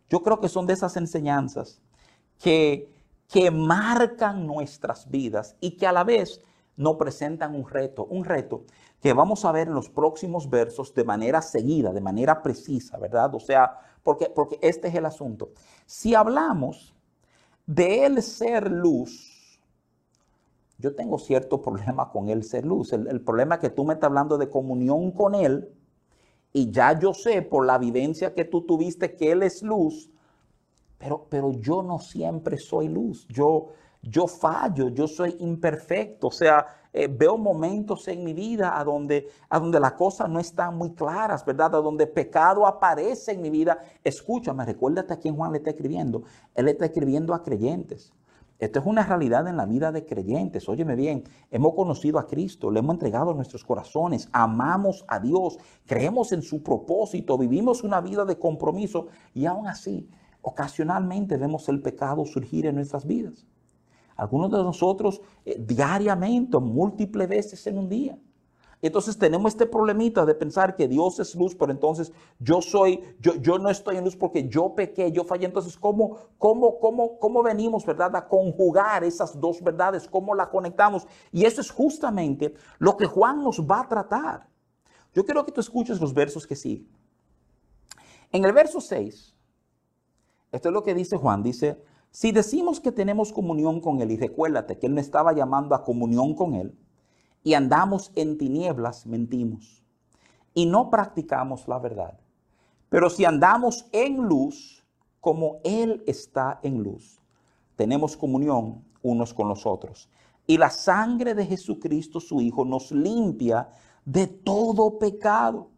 [0.09, 1.81] Yo creo que son de esas enseñanzas
[2.39, 2.96] que,
[3.27, 6.41] que marcan nuestras vidas y que a la vez
[6.75, 8.65] nos presentan un reto, un reto
[9.01, 13.33] que vamos a ver en los próximos versos de manera seguida, de manera precisa, ¿verdad?
[13.35, 15.51] O sea, porque, porque este es el asunto.
[15.85, 16.95] Si hablamos
[17.65, 19.37] de él ser luz
[20.77, 22.93] yo tengo cierto problema con él ser luz.
[22.93, 25.69] El, el problema es que tú me estás hablando de comunión con él
[26.53, 30.09] y ya yo sé por la vivencia que tú tuviste que él es luz,
[30.97, 33.27] pero, pero yo no siempre soy luz.
[33.27, 33.69] Yo,
[34.01, 36.27] yo fallo, yo soy imperfecto.
[36.27, 40.39] O sea, eh, veo momentos en mi vida a donde, a donde las cosas no
[40.39, 41.75] están muy claras, ¿verdad?
[41.75, 43.79] A donde pecado aparece en mi vida.
[44.03, 46.23] Escúchame, recuérdate a quién Juan le está escribiendo.
[46.55, 48.13] Él le está escribiendo a creyentes.
[48.59, 50.67] Esto es una realidad en la vida de creyentes.
[50.67, 56.31] Óyeme bien, hemos conocido a Cristo, le hemos entregado nuestros corazones, amamos a Dios, creemos
[56.31, 60.09] en su propósito, vivimos una vida de compromiso y aún así,
[60.47, 63.45] ocasionalmente vemos el pecado surgir en nuestras vidas.
[64.15, 68.17] Algunos de nosotros eh, diariamente, múltiples veces en un día.
[68.81, 73.59] Entonces tenemos este problemita de pensar que Dios es luz, pero entonces yo soy, yo,
[73.59, 75.47] no estoy en luz porque yo pequé, yo fallé.
[75.47, 80.07] Entonces, ¿cómo, cómo, cómo, cómo venimos, verdad, a conjugar esas dos verdades?
[80.07, 81.07] ¿Cómo la conectamos?
[81.33, 84.47] Y eso es justamente lo que Juan nos va a tratar.
[85.13, 86.87] Yo quiero que tú escuches los versos que siguen.
[88.31, 89.36] En el verso 6,
[90.51, 91.81] esto es lo que dice Juan, dice,
[92.11, 95.83] si decimos que tenemos comunión con Él, y recuérdate que Él me estaba llamando a
[95.83, 96.77] comunión con Él,
[97.43, 99.83] y andamos en tinieblas, mentimos
[100.57, 102.19] y no practicamos la verdad.
[102.89, 104.83] Pero si andamos en luz,
[105.21, 107.21] como Él está en luz,
[107.75, 110.09] tenemos comunión unos con los otros.
[110.47, 113.69] Y la sangre de Jesucristo, su Hijo, nos limpia
[114.03, 115.69] de todo pecado.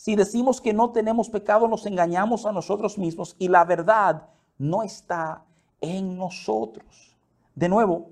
[0.00, 4.82] Si decimos que no tenemos pecado, nos engañamos a nosotros mismos y la verdad no
[4.82, 5.44] está
[5.78, 7.18] en nosotros.
[7.54, 8.08] De nuevo,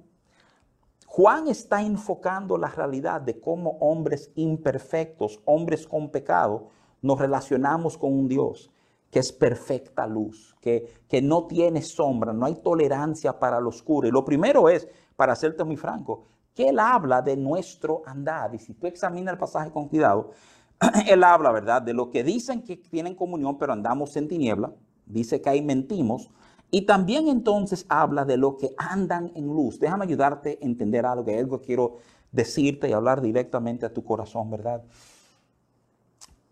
[1.06, 6.68] Juan está enfocando la realidad de cómo hombres imperfectos, hombres con pecado,
[7.00, 8.70] nos relacionamos con un Dios
[9.10, 14.06] que es perfecta luz, que, que no tiene sombra, no hay tolerancia para lo oscuro.
[14.06, 14.86] Y lo primero es,
[15.16, 18.54] para hacerte muy franco, que Él habla de nuestro andar.
[18.54, 20.32] Y si tú examinas el pasaje con cuidado,
[21.08, 24.72] Él habla, ¿verdad?, de lo que dicen que tienen comunión, pero andamos en tiniebla.
[25.06, 26.30] Dice que ahí mentimos.
[26.70, 29.80] Y también entonces habla de lo que andan en luz.
[29.80, 31.96] Déjame ayudarte a entender algo, que algo quiero
[32.30, 34.82] decirte y hablar directamente a tu corazón, ¿verdad?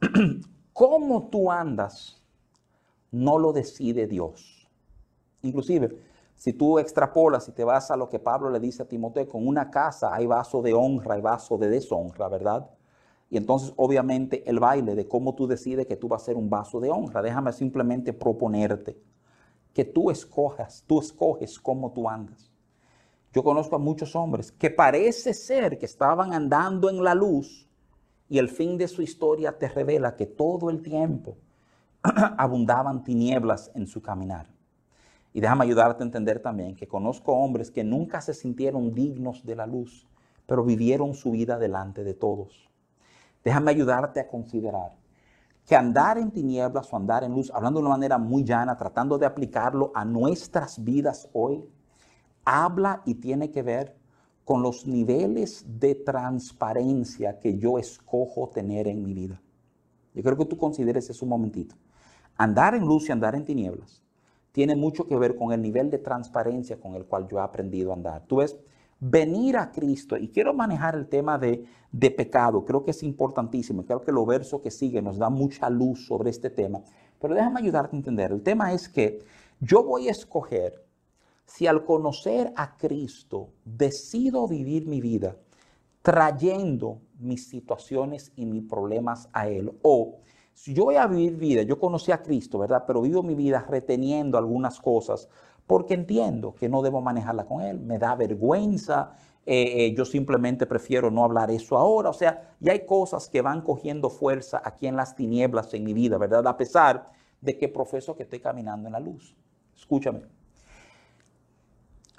[0.73, 2.23] Cómo tú andas
[3.11, 4.69] no lo decide Dios.
[5.43, 5.99] Inclusive,
[6.35, 9.47] si tú extrapolas y te vas a lo que Pablo le dice a Timoteo, con
[9.47, 12.69] una casa hay vaso de honra y vaso de deshonra, ¿verdad?
[13.29, 16.49] Y entonces, obviamente, el baile de cómo tú decides que tú vas a ser un
[16.49, 17.23] vaso de honra.
[17.23, 18.97] Déjame simplemente proponerte
[19.73, 22.51] que tú escojas, tú escoges cómo tú andas.
[23.33, 27.69] Yo conozco a muchos hombres que parece ser que estaban andando en la luz
[28.29, 31.37] y el fin de su historia te revela que todo el tiempo
[32.03, 34.47] abundaban tinieblas en su caminar.
[35.35, 39.57] Y déjame ayudarte a entender también que conozco hombres que nunca se sintieron dignos de
[39.57, 40.09] la luz,
[40.47, 42.66] pero vivieron su vida delante de todos.
[43.47, 44.91] Déjame ayudarte a considerar
[45.65, 49.19] que andar en tinieblas o andar en luz, hablando de una manera muy llana, tratando
[49.19, 51.65] de aplicarlo a nuestras vidas hoy,
[52.45, 53.95] habla y tiene que ver
[54.45, 59.41] con los niveles de transparencia que yo escojo tener en mi vida.
[60.13, 61.77] Yo creo que tú consideres eso un momentito.
[62.37, 64.03] Andar en luz y andar en tinieblas
[64.51, 67.93] tiene mucho que ver con el nivel de transparencia con el cual yo he aprendido
[67.93, 68.25] a andar.
[68.27, 68.59] Tú ves,
[68.99, 73.85] venir a Cristo, y quiero manejar el tema de, de pecado, creo que es importantísimo,
[73.85, 76.81] creo que los versos que siguen nos da mucha luz sobre este tema,
[77.21, 79.19] pero déjame ayudarte a entender, el tema es que
[79.61, 80.85] yo voy a escoger
[81.45, 85.37] si al conocer a Cristo decido vivir mi vida
[86.03, 90.19] trayendo mis situaciones y mis problemas a Él, o
[90.55, 92.85] si yo voy a vivir vida, yo conocí a Cristo, ¿verdad?
[92.87, 95.29] Pero vivo mi vida reteniendo algunas cosas
[95.67, 99.13] porque entiendo que no debo manejarla con Él, me da vergüenza,
[99.45, 103.43] eh, eh, yo simplemente prefiero no hablar eso ahora, o sea, ya hay cosas que
[103.43, 106.47] van cogiendo fuerza aquí en las tinieblas en mi vida, ¿verdad?
[106.47, 107.11] A pesar
[107.41, 109.37] de que profeso que estoy caminando en la luz.
[109.77, 110.23] Escúchame.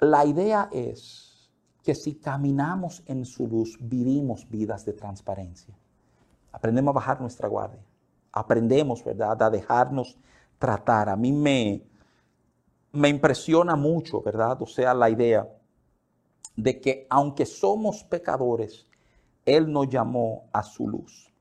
[0.00, 1.50] La idea es
[1.82, 5.74] que si caminamos en su luz, vivimos vidas de transparencia.
[6.52, 7.82] Aprendemos a bajar nuestra guardia
[8.32, 10.16] aprendemos, ¿verdad?, a dejarnos
[10.58, 11.08] tratar.
[11.08, 11.82] A mí me,
[12.98, 14.60] me impresiona mucho, ¿verdad?
[14.60, 15.48] O sea, la idea
[16.56, 18.86] de que aunque somos pecadores,
[19.46, 21.32] Él nos llamó a su luz.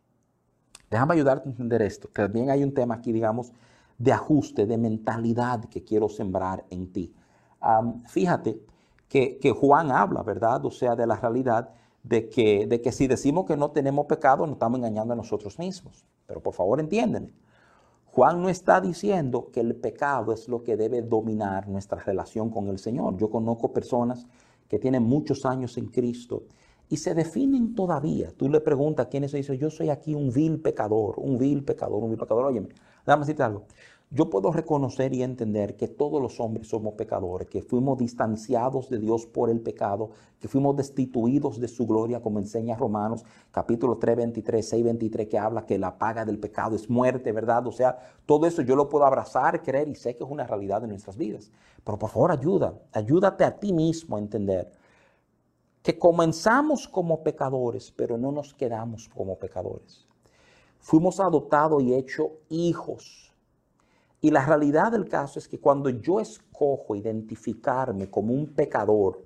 [0.90, 2.08] Déjame ayudarte a entender esto.
[2.08, 3.52] También hay un tema aquí, digamos,
[3.98, 7.14] de ajuste, de mentalidad que quiero sembrar en ti.
[8.08, 8.62] fíjate
[9.10, 10.64] que, que, Juan habla, ¿verdad?
[10.66, 11.70] O sea, de la realidad
[12.04, 15.58] de que, de que si decimos que no tenemos pecado, nos estamos engañando a nosotros
[15.60, 16.06] mismos.
[16.26, 17.34] Pero por favor entiéndeme.
[18.18, 22.68] Juan no está diciendo que el pecado es lo que debe dominar nuestra relación con
[22.68, 23.16] el Señor.
[23.16, 24.26] Yo conozco personas
[24.68, 26.46] que tienen muchos años en Cristo
[26.90, 28.32] y se definen todavía.
[28.36, 31.64] Tú le preguntas a quienes se dice, yo soy aquí un vil pecador, un vil
[31.64, 32.46] pecador, un vil pecador.
[32.46, 32.70] Óyeme,
[33.06, 33.66] déjame decirte algo.
[34.10, 39.00] Yo puedo reconocer y entender que todos los hombres somos pecadores, que fuimos distanciados de
[39.00, 44.16] Dios por el pecado, que fuimos destituidos de su gloria, como enseña Romanos capítulo 3,
[44.16, 47.68] 23, 6, 23, que habla que la paga del pecado es muerte, ¿verdad?
[47.68, 50.82] O sea, todo eso yo lo puedo abrazar, creer y sé que es una realidad
[50.82, 51.52] de nuestras vidas.
[51.84, 54.72] Pero por favor, ayuda, ayúdate a ti mismo a entender
[55.84, 60.08] que comenzamos como pecadores, pero no nos quedamos como pecadores.
[60.80, 63.27] Fuimos adoptados y hechos hijos
[64.28, 69.26] y la realidad del caso es que cuando yo escojo identificarme como un pecador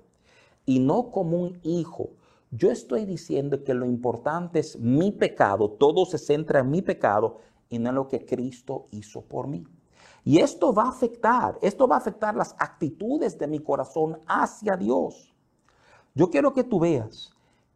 [0.64, 2.10] y no como un hijo,
[2.52, 7.40] yo estoy diciendo que lo importante es mi pecado, todo se centra en mi pecado
[7.68, 9.66] y no en lo que Cristo hizo por mí.
[10.22, 14.76] Y esto va a afectar, esto va a afectar las actitudes de mi corazón hacia
[14.76, 15.34] Dios.
[16.14, 17.32] Yo quiero que tú veas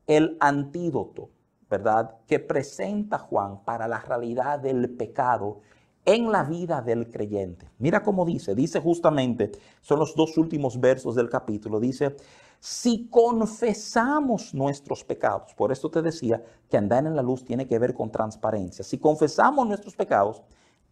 [0.06, 1.30] el antídoto,
[1.68, 5.62] ¿verdad?, que presenta Juan para la realidad del pecado
[6.06, 7.68] en la vida del creyente.
[7.78, 9.50] Mira cómo dice, dice justamente,
[9.82, 12.16] son los dos últimos versos del capítulo, dice,
[12.60, 17.78] si confesamos nuestros pecados, por esto te decía que andar en la luz tiene que
[17.78, 20.42] ver con transparencia, si confesamos nuestros pecados,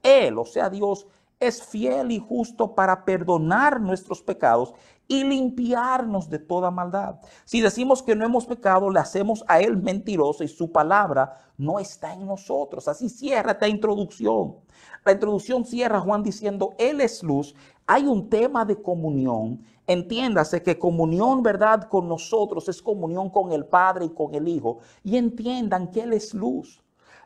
[0.02, 1.06] Él, o sea Dios,
[1.40, 4.74] es fiel y justo para perdonar nuestros pecados
[5.06, 7.16] y limpiarnos de toda maldad.
[7.44, 11.78] Si decimos que no hemos pecado, le hacemos a Él mentiroso y su palabra no
[11.78, 12.88] está en nosotros.
[12.88, 14.56] Así cierra esta introducción.
[15.04, 17.54] La introducción cierra Juan diciendo, Él es luz.
[17.86, 19.62] Hay un tema de comunión.
[19.86, 21.88] Entiéndase que comunión, ¿verdad?
[21.88, 24.78] Con nosotros es comunión con el Padre y con el Hijo.
[25.02, 26.83] Y entiendan que Él es luz.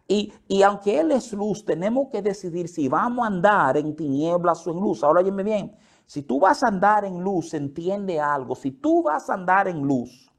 [0.09, 4.67] Y, y, aunque Él es luz, tenemos que decidir si vamos a andar en tinieblas
[4.67, 5.05] o en luz.
[5.05, 8.55] Ahora óyeme bien, si tú vas a andar en luz, entiende algo.
[8.55, 10.33] Si tú vas a andar en luz,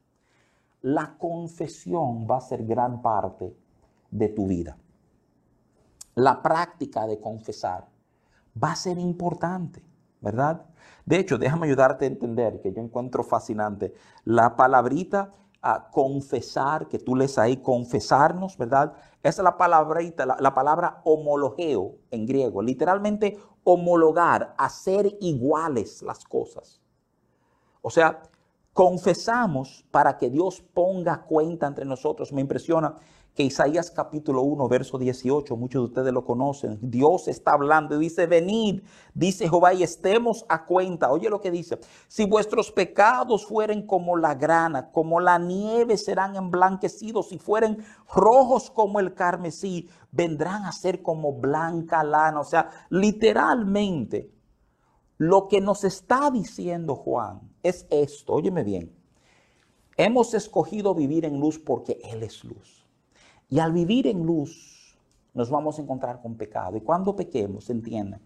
[0.82, 3.56] la confesión va a ser gran parte
[4.10, 4.76] de tu vida
[6.14, 7.86] la práctica de confesar
[8.62, 9.82] va a ser importante,
[10.20, 10.66] ¿verdad?
[11.06, 13.94] De hecho, déjame ayudarte a entender que yo encuentro fascinante
[14.24, 18.94] la palabrita a confesar, que tú lees ahí, confesarnos, ¿verdad?
[19.22, 26.80] Es la palabrita, la, la palabra homologeo en griego, literalmente homologar, hacer iguales las cosas.
[27.82, 28.22] O sea,
[28.72, 32.32] confesamos para que Dios ponga cuenta entre nosotros.
[32.32, 32.94] Me impresiona
[33.34, 38.00] que Isaías capítulo 1, verso 18, muchos de ustedes lo conocen, Dios está hablando y
[38.00, 38.82] dice, venid,
[39.14, 41.10] dice Jehová, y estemos a cuenta.
[41.10, 41.78] Oye lo que dice,
[42.08, 47.78] si vuestros pecados fueren como la grana, como la nieve serán emblanquecidos, si fueren
[48.12, 52.40] rojos como el carmesí, vendrán a ser como blanca lana.
[52.40, 54.30] O sea, literalmente,
[55.18, 58.92] lo que nos está diciendo Juan es esto, óyeme bien,
[59.96, 62.79] hemos escogido vivir en luz porque Él es luz.
[63.50, 64.96] Y al vivir en luz,
[65.34, 66.76] nos vamos a encontrar con pecado.
[66.76, 68.20] Y cuando pequemos, entiendan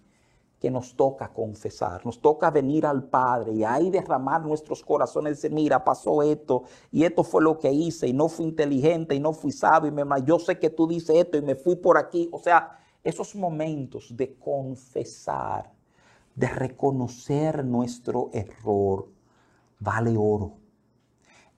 [0.61, 5.35] que nos toca confesar, nos toca venir al Padre y ahí derramar nuestros corazones y
[5.35, 9.21] decir, mira, pasó esto y esto fue lo que hice y no fui inteligente y
[9.21, 11.99] no fui sabio y me, yo sé que tú dices esto y me fui por
[11.99, 12.31] aquí.
[12.33, 15.71] O sea, esos momentos de confesar,
[16.35, 19.09] de reconocer nuestro error,
[19.79, 20.55] vale oro.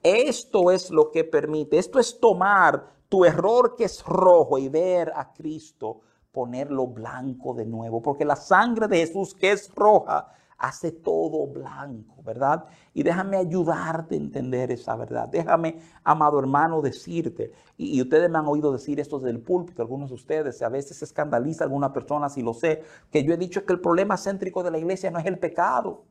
[0.02, 5.12] Esto es lo que permite, esto es tomar tu error que es rojo y ver
[5.14, 6.00] a Cristo
[6.32, 12.22] ponerlo blanco de nuevo, porque la sangre de Jesús que es roja hace todo blanco,
[12.22, 12.64] ¿verdad?
[12.94, 15.28] Y déjame ayudarte a entender esa verdad.
[15.28, 20.10] Déjame, amado hermano, decirte, y, ustedes me han oído decir esto desde el púlpito, algunos
[20.10, 23.64] de ustedes, a veces se escandaliza alguna persona, si lo sé, que yo he dicho
[23.64, 26.04] que el problema céntrico de la iglesia no es el pecado.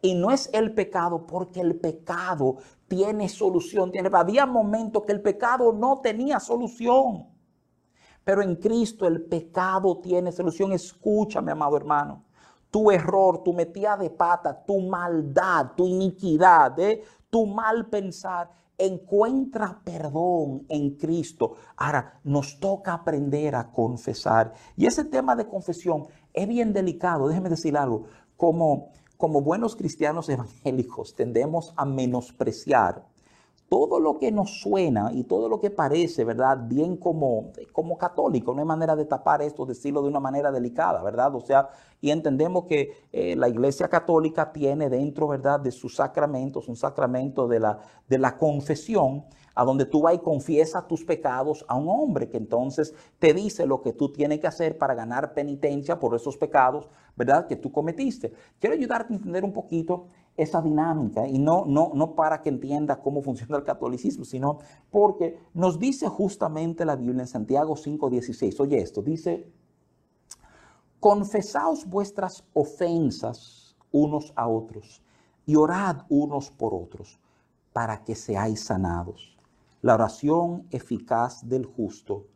[0.00, 3.90] Y no es el pecado porque el pecado tiene solución.
[3.90, 7.26] Tiene, había momentos que el pecado no tenía solución.
[8.24, 10.72] Pero en Cristo el pecado tiene solución.
[10.72, 12.24] Escúchame, amado hermano.
[12.70, 17.02] Tu error, tu metida de pata, tu maldad, tu iniquidad, ¿eh?
[17.30, 21.54] tu mal pensar, encuentra perdón en Cristo.
[21.76, 24.52] Ahora, nos toca aprender a confesar.
[24.76, 27.28] Y ese tema de confesión es bien delicado.
[27.28, 28.04] Déjeme decir algo.
[28.36, 33.04] Como como buenos cristianos evangélicos tendemos a menospreciar
[33.68, 36.58] todo lo que nos suena y todo lo que parece, ¿verdad?
[36.66, 38.54] Bien como, como católico.
[38.54, 41.34] No hay manera de tapar esto, decirlo de una manera delicada, ¿verdad?
[41.34, 41.68] O sea,
[42.00, 47.46] y entendemos que eh, la Iglesia Católica tiene dentro, ¿verdad?, de sus sacramentos, un sacramento
[47.46, 51.88] de la, de la confesión, a donde tú vas y confiesas tus pecados a un
[51.88, 56.14] hombre que entonces te dice lo que tú tienes que hacer para ganar penitencia por
[56.14, 58.32] esos pecados, ¿verdad?, que tú cometiste.
[58.60, 60.06] Quiero ayudarte a entender un poquito
[60.38, 64.58] esa dinámica y no, no, no para que entienda cómo funciona el catolicismo, sino
[64.88, 68.60] porque nos dice justamente la Biblia en Santiago 5:16.
[68.60, 69.52] Oye esto, dice,
[71.00, 75.02] confesaos vuestras ofensas unos a otros
[75.44, 77.18] y orad unos por otros
[77.72, 79.36] para que seáis sanados.
[79.82, 82.26] La oración eficaz del justo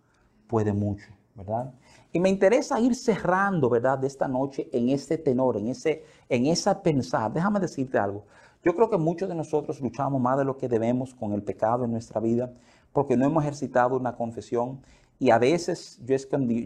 [0.49, 1.73] puede mucho, ¿verdad?
[2.13, 6.47] Y me interesa ir cerrando, ¿verdad?, de esta noche en ese tenor, en, ese, en
[6.47, 7.33] esa pensar.
[7.33, 8.27] Déjame decirte algo.
[8.63, 11.85] Yo creo que muchos de nosotros luchamos más de lo que debemos con el pecado
[11.85, 12.53] en nuestra vida
[12.93, 14.83] porque no hemos ejercitado una confesión
[15.19, 16.17] y a veces yo,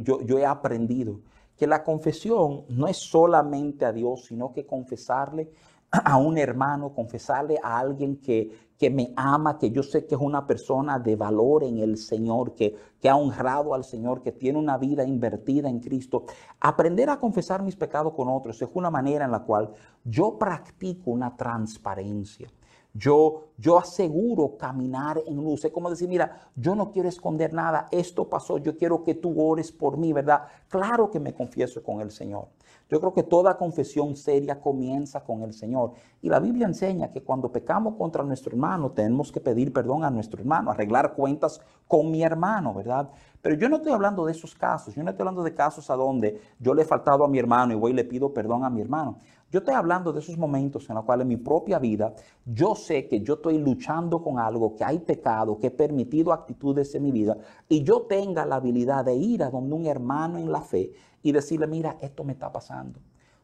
[0.03, 1.20] yo, yo he aprendido
[1.57, 5.51] que la confesión no es solamente a Dios, sino que confesarle
[5.91, 10.20] a un hermano, confesarle a alguien que, que me ama, que yo sé que es
[10.20, 14.59] una persona de valor en el Señor, que, que ha honrado al Señor, que tiene
[14.59, 16.24] una vida invertida en Cristo.
[16.61, 19.70] Aprender a confesar mis pecados con otros es una manera en la cual
[20.05, 22.49] yo practico una transparencia.
[22.93, 25.66] Yo, yo aseguro caminar en luz.
[25.66, 27.89] Es como decir, mira, yo no quiero esconder nada.
[27.91, 28.57] Esto pasó.
[28.57, 30.45] Yo quiero que tú ores por mí, ¿verdad?
[30.68, 32.49] Claro que me confieso con el Señor.
[32.89, 35.93] Yo creo que toda confesión seria comienza con el Señor.
[36.22, 40.11] Y la Biblia enseña que cuando pecamos contra nuestro hermano, tenemos que pedir perdón a
[40.11, 43.11] nuestro hermano, arreglar cuentas con mi hermano, ¿verdad?
[43.43, 44.95] Pero yo no estoy hablando de esos casos.
[44.95, 47.72] Yo no estoy hablando de casos a donde yo le he faltado a mi hermano
[47.72, 49.18] y voy y le pido perdón a mi hermano.
[49.51, 52.12] Yo estoy hablando de esos momentos en los cuales en mi propia vida
[52.45, 56.93] yo sé que yo estoy luchando con algo, que hay pecado, que he permitido actitudes
[56.97, 57.37] en mi vida
[57.68, 60.93] y yo tenga la habilidad de ir a donde un hermano en la fe
[61.27, 63.01] y decirle, mira, esto me está pasando.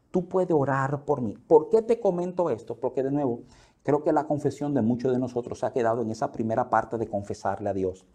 [0.09, 1.35] Tú puedes orar por mí.
[1.35, 2.79] ¿Por qué te comento esto?
[2.79, 3.41] Porque de nuevo,
[3.83, 7.09] creo que la confesión de muchos de nosotros ha quedado en esa primera parte de
[7.09, 8.05] confesarle a Dios.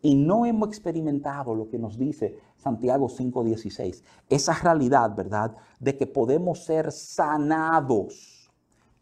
[0.00, 5.56] Y no hemos experimentado lo que nos dice Santiago 5:16, esa realidad, ¿verdad?
[5.80, 8.52] De que podemos ser sanados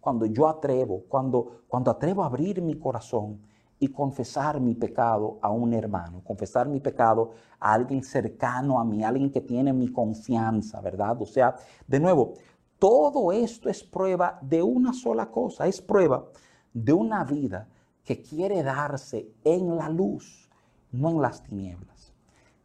[0.01, 3.41] cuando yo atrevo, cuando, cuando atrevo a abrir mi corazón
[3.85, 9.05] y confesar mi pecado a un hermano, confesar mi pecado a alguien cercano a mí,
[9.05, 11.21] alguien que tiene mi confianza, ¿verdad?
[11.21, 11.55] O sea,
[11.87, 12.33] de nuevo,
[12.79, 16.25] todo esto es prueba de una sola cosa, es prueba
[16.73, 17.69] de una vida
[18.05, 20.49] que quiere darse en la luz
[20.91, 22.15] no en las tinieblas.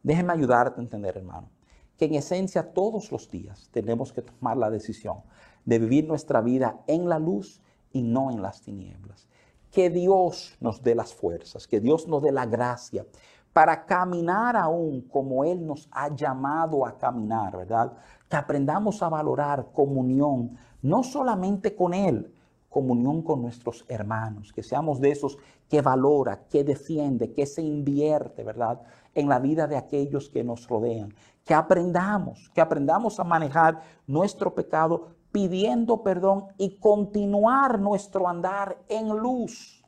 [0.01, 1.49] Déjeme ayudarte a entender, hermano,
[1.97, 5.17] que en esencia todos los días tenemos que tomar la decisión
[5.65, 7.61] de vivir nuestra vida en la luz
[7.91, 9.28] y no en las tinieblas.
[9.71, 13.05] Que Dios nos dé las fuerzas, que Dios nos dé la gracia
[13.53, 17.93] para caminar aún como Él nos ha llamado a caminar, ¿verdad?
[18.27, 22.33] Que aprendamos a valorar comunión, no solamente con Él,
[22.69, 28.43] comunión con nuestros hermanos, que seamos de esos que valora, que defiende, que se invierte,
[28.43, 28.81] ¿verdad?
[29.13, 31.13] En la vida de aquellos que nos rodean.
[31.43, 39.09] Que aprendamos, que aprendamos a manejar nuestro pecado pidiendo perdón y continuar nuestro andar en
[39.09, 39.83] luz.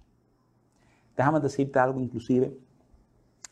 [1.15, 2.57] Déjame decirte algo inclusive,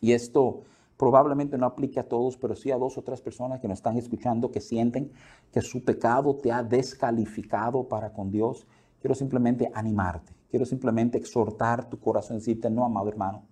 [0.02, 0.62] y esto
[0.98, 3.98] probablemente no aplique a todos, pero sí a dos o tres personas que nos están
[3.98, 5.12] escuchando que sienten
[5.52, 8.68] que su pecado te ha descalificado para con Dios
[9.00, 13.44] quiero simplemente animarte, quiero simplemente exhortar tu corazón y decirte, no, amado hermano,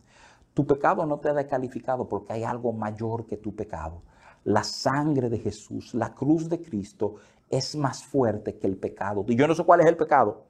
[0.53, 4.01] tu pecado no te ha descalificado porque hay algo mayor que tu pecado.
[4.43, 7.15] La sangre de Jesús, la cruz de Cristo
[7.49, 9.25] es más fuerte que el pecado.
[9.27, 10.45] Y yo no sé cuál es el pecado,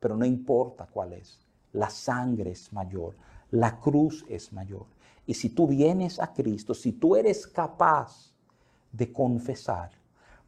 [0.00, 1.40] pero no importa cuál es.
[1.72, 3.16] La sangre es mayor,
[3.50, 4.86] la cruz es mayor.
[5.26, 8.34] Y si tú vienes a Cristo, si tú eres capaz
[8.90, 9.90] de confesar,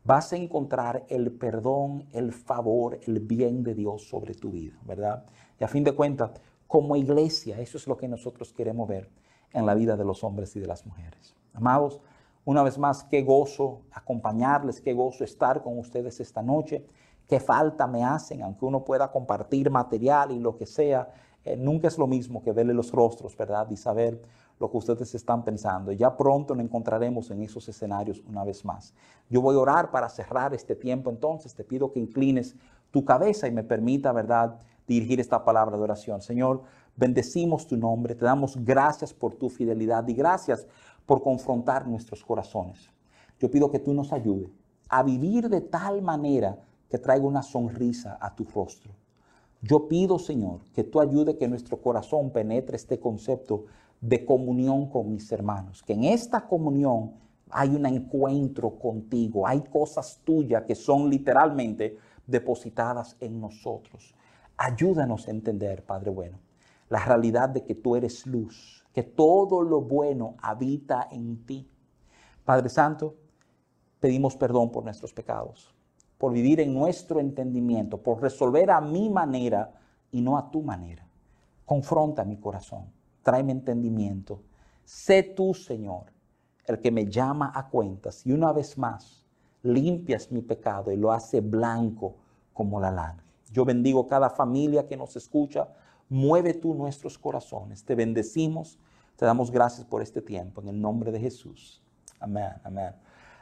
[0.05, 5.25] vas a encontrar el perdón, el favor, el bien de Dios sobre tu vida, ¿verdad?
[5.59, 6.33] Y a fin de cuentas,
[6.67, 9.09] como iglesia, eso es lo que nosotros queremos ver
[9.53, 11.35] en la vida de los hombres y de las mujeres.
[11.55, 12.01] Amados,
[12.45, 16.85] una vez más, qué gozo acompañarles, qué gozo estar con ustedes esta noche.
[17.27, 21.09] Qué falta me hacen, aunque uno pueda compartir material y lo que sea,
[21.45, 23.67] eh, nunca es lo mismo que verle los rostros, ¿verdad?
[23.71, 24.21] Y saber
[24.61, 25.91] lo que ustedes están pensando.
[25.93, 28.95] Ya pronto nos encontraremos en esos escenarios una vez más.
[29.31, 32.55] Yo voy a orar para cerrar este tiempo, entonces te pido que inclines
[32.91, 36.21] tu cabeza y me permita, ¿verdad?, dirigir esta palabra de oración.
[36.21, 36.63] Señor,
[36.95, 40.67] bendecimos tu nombre, te damos gracias por tu fidelidad y gracias
[41.07, 42.91] por confrontar nuestros corazones.
[43.39, 44.51] Yo pido que tú nos ayudes
[44.89, 48.93] a vivir de tal manera que traiga una sonrisa a tu rostro.
[49.61, 53.65] Yo pido, Señor, que tú ayude que nuestro corazón penetre este concepto
[54.01, 57.15] de comunión con mis hermanos, que en esta comunión
[57.51, 61.97] hay un encuentro contigo, hay cosas tuyas que son literalmente
[62.27, 64.15] depositadas en nosotros.
[64.57, 66.39] Ayúdanos a entender, Padre bueno,
[66.91, 71.69] la realidad de que tú eres luz, que todo lo bueno habita en ti.
[72.47, 73.17] Padre Santo,
[74.01, 75.75] pedimos perdón por nuestros pecados
[76.25, 79.73] por vivir en nuestro entendimiento, por resolver a mi manera
[80.11, 81.07] y no a tu manera.
[81.67, 82.87] Confronta mi corazón,
[83.23, 84.41] tráeme entendimiento.
[84.85, 86.05] Sé tú, Señor,
[86.67, 89.27] el que me llama a cuentas y una vez más
[89.63, 92.15] limpias mi pecado y lo hace blanco
[92.53, 93.23] como la lana.
[93.53, 95.69] Yo bendigo cada familia que nos escucha.
[96.09, 97.85] Mueve tú nuestros corazones.
[97.85, 98.79] Te bendecimos.
[99.17, 101.83] Te damos gracias por este tiempo en el nombre de Jesús.
[102.19, 102.93] Amén, amén.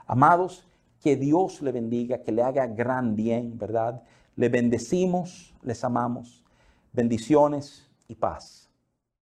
[0.06, 0.66] Amados,
[1.00, 4.02] que Dios le bendiga, que le haga gran bien, ¿verdad?
[4.36, 6.44] Le bendecimos, les amamos.
[6.92, 8.61] Bendiciones y paz.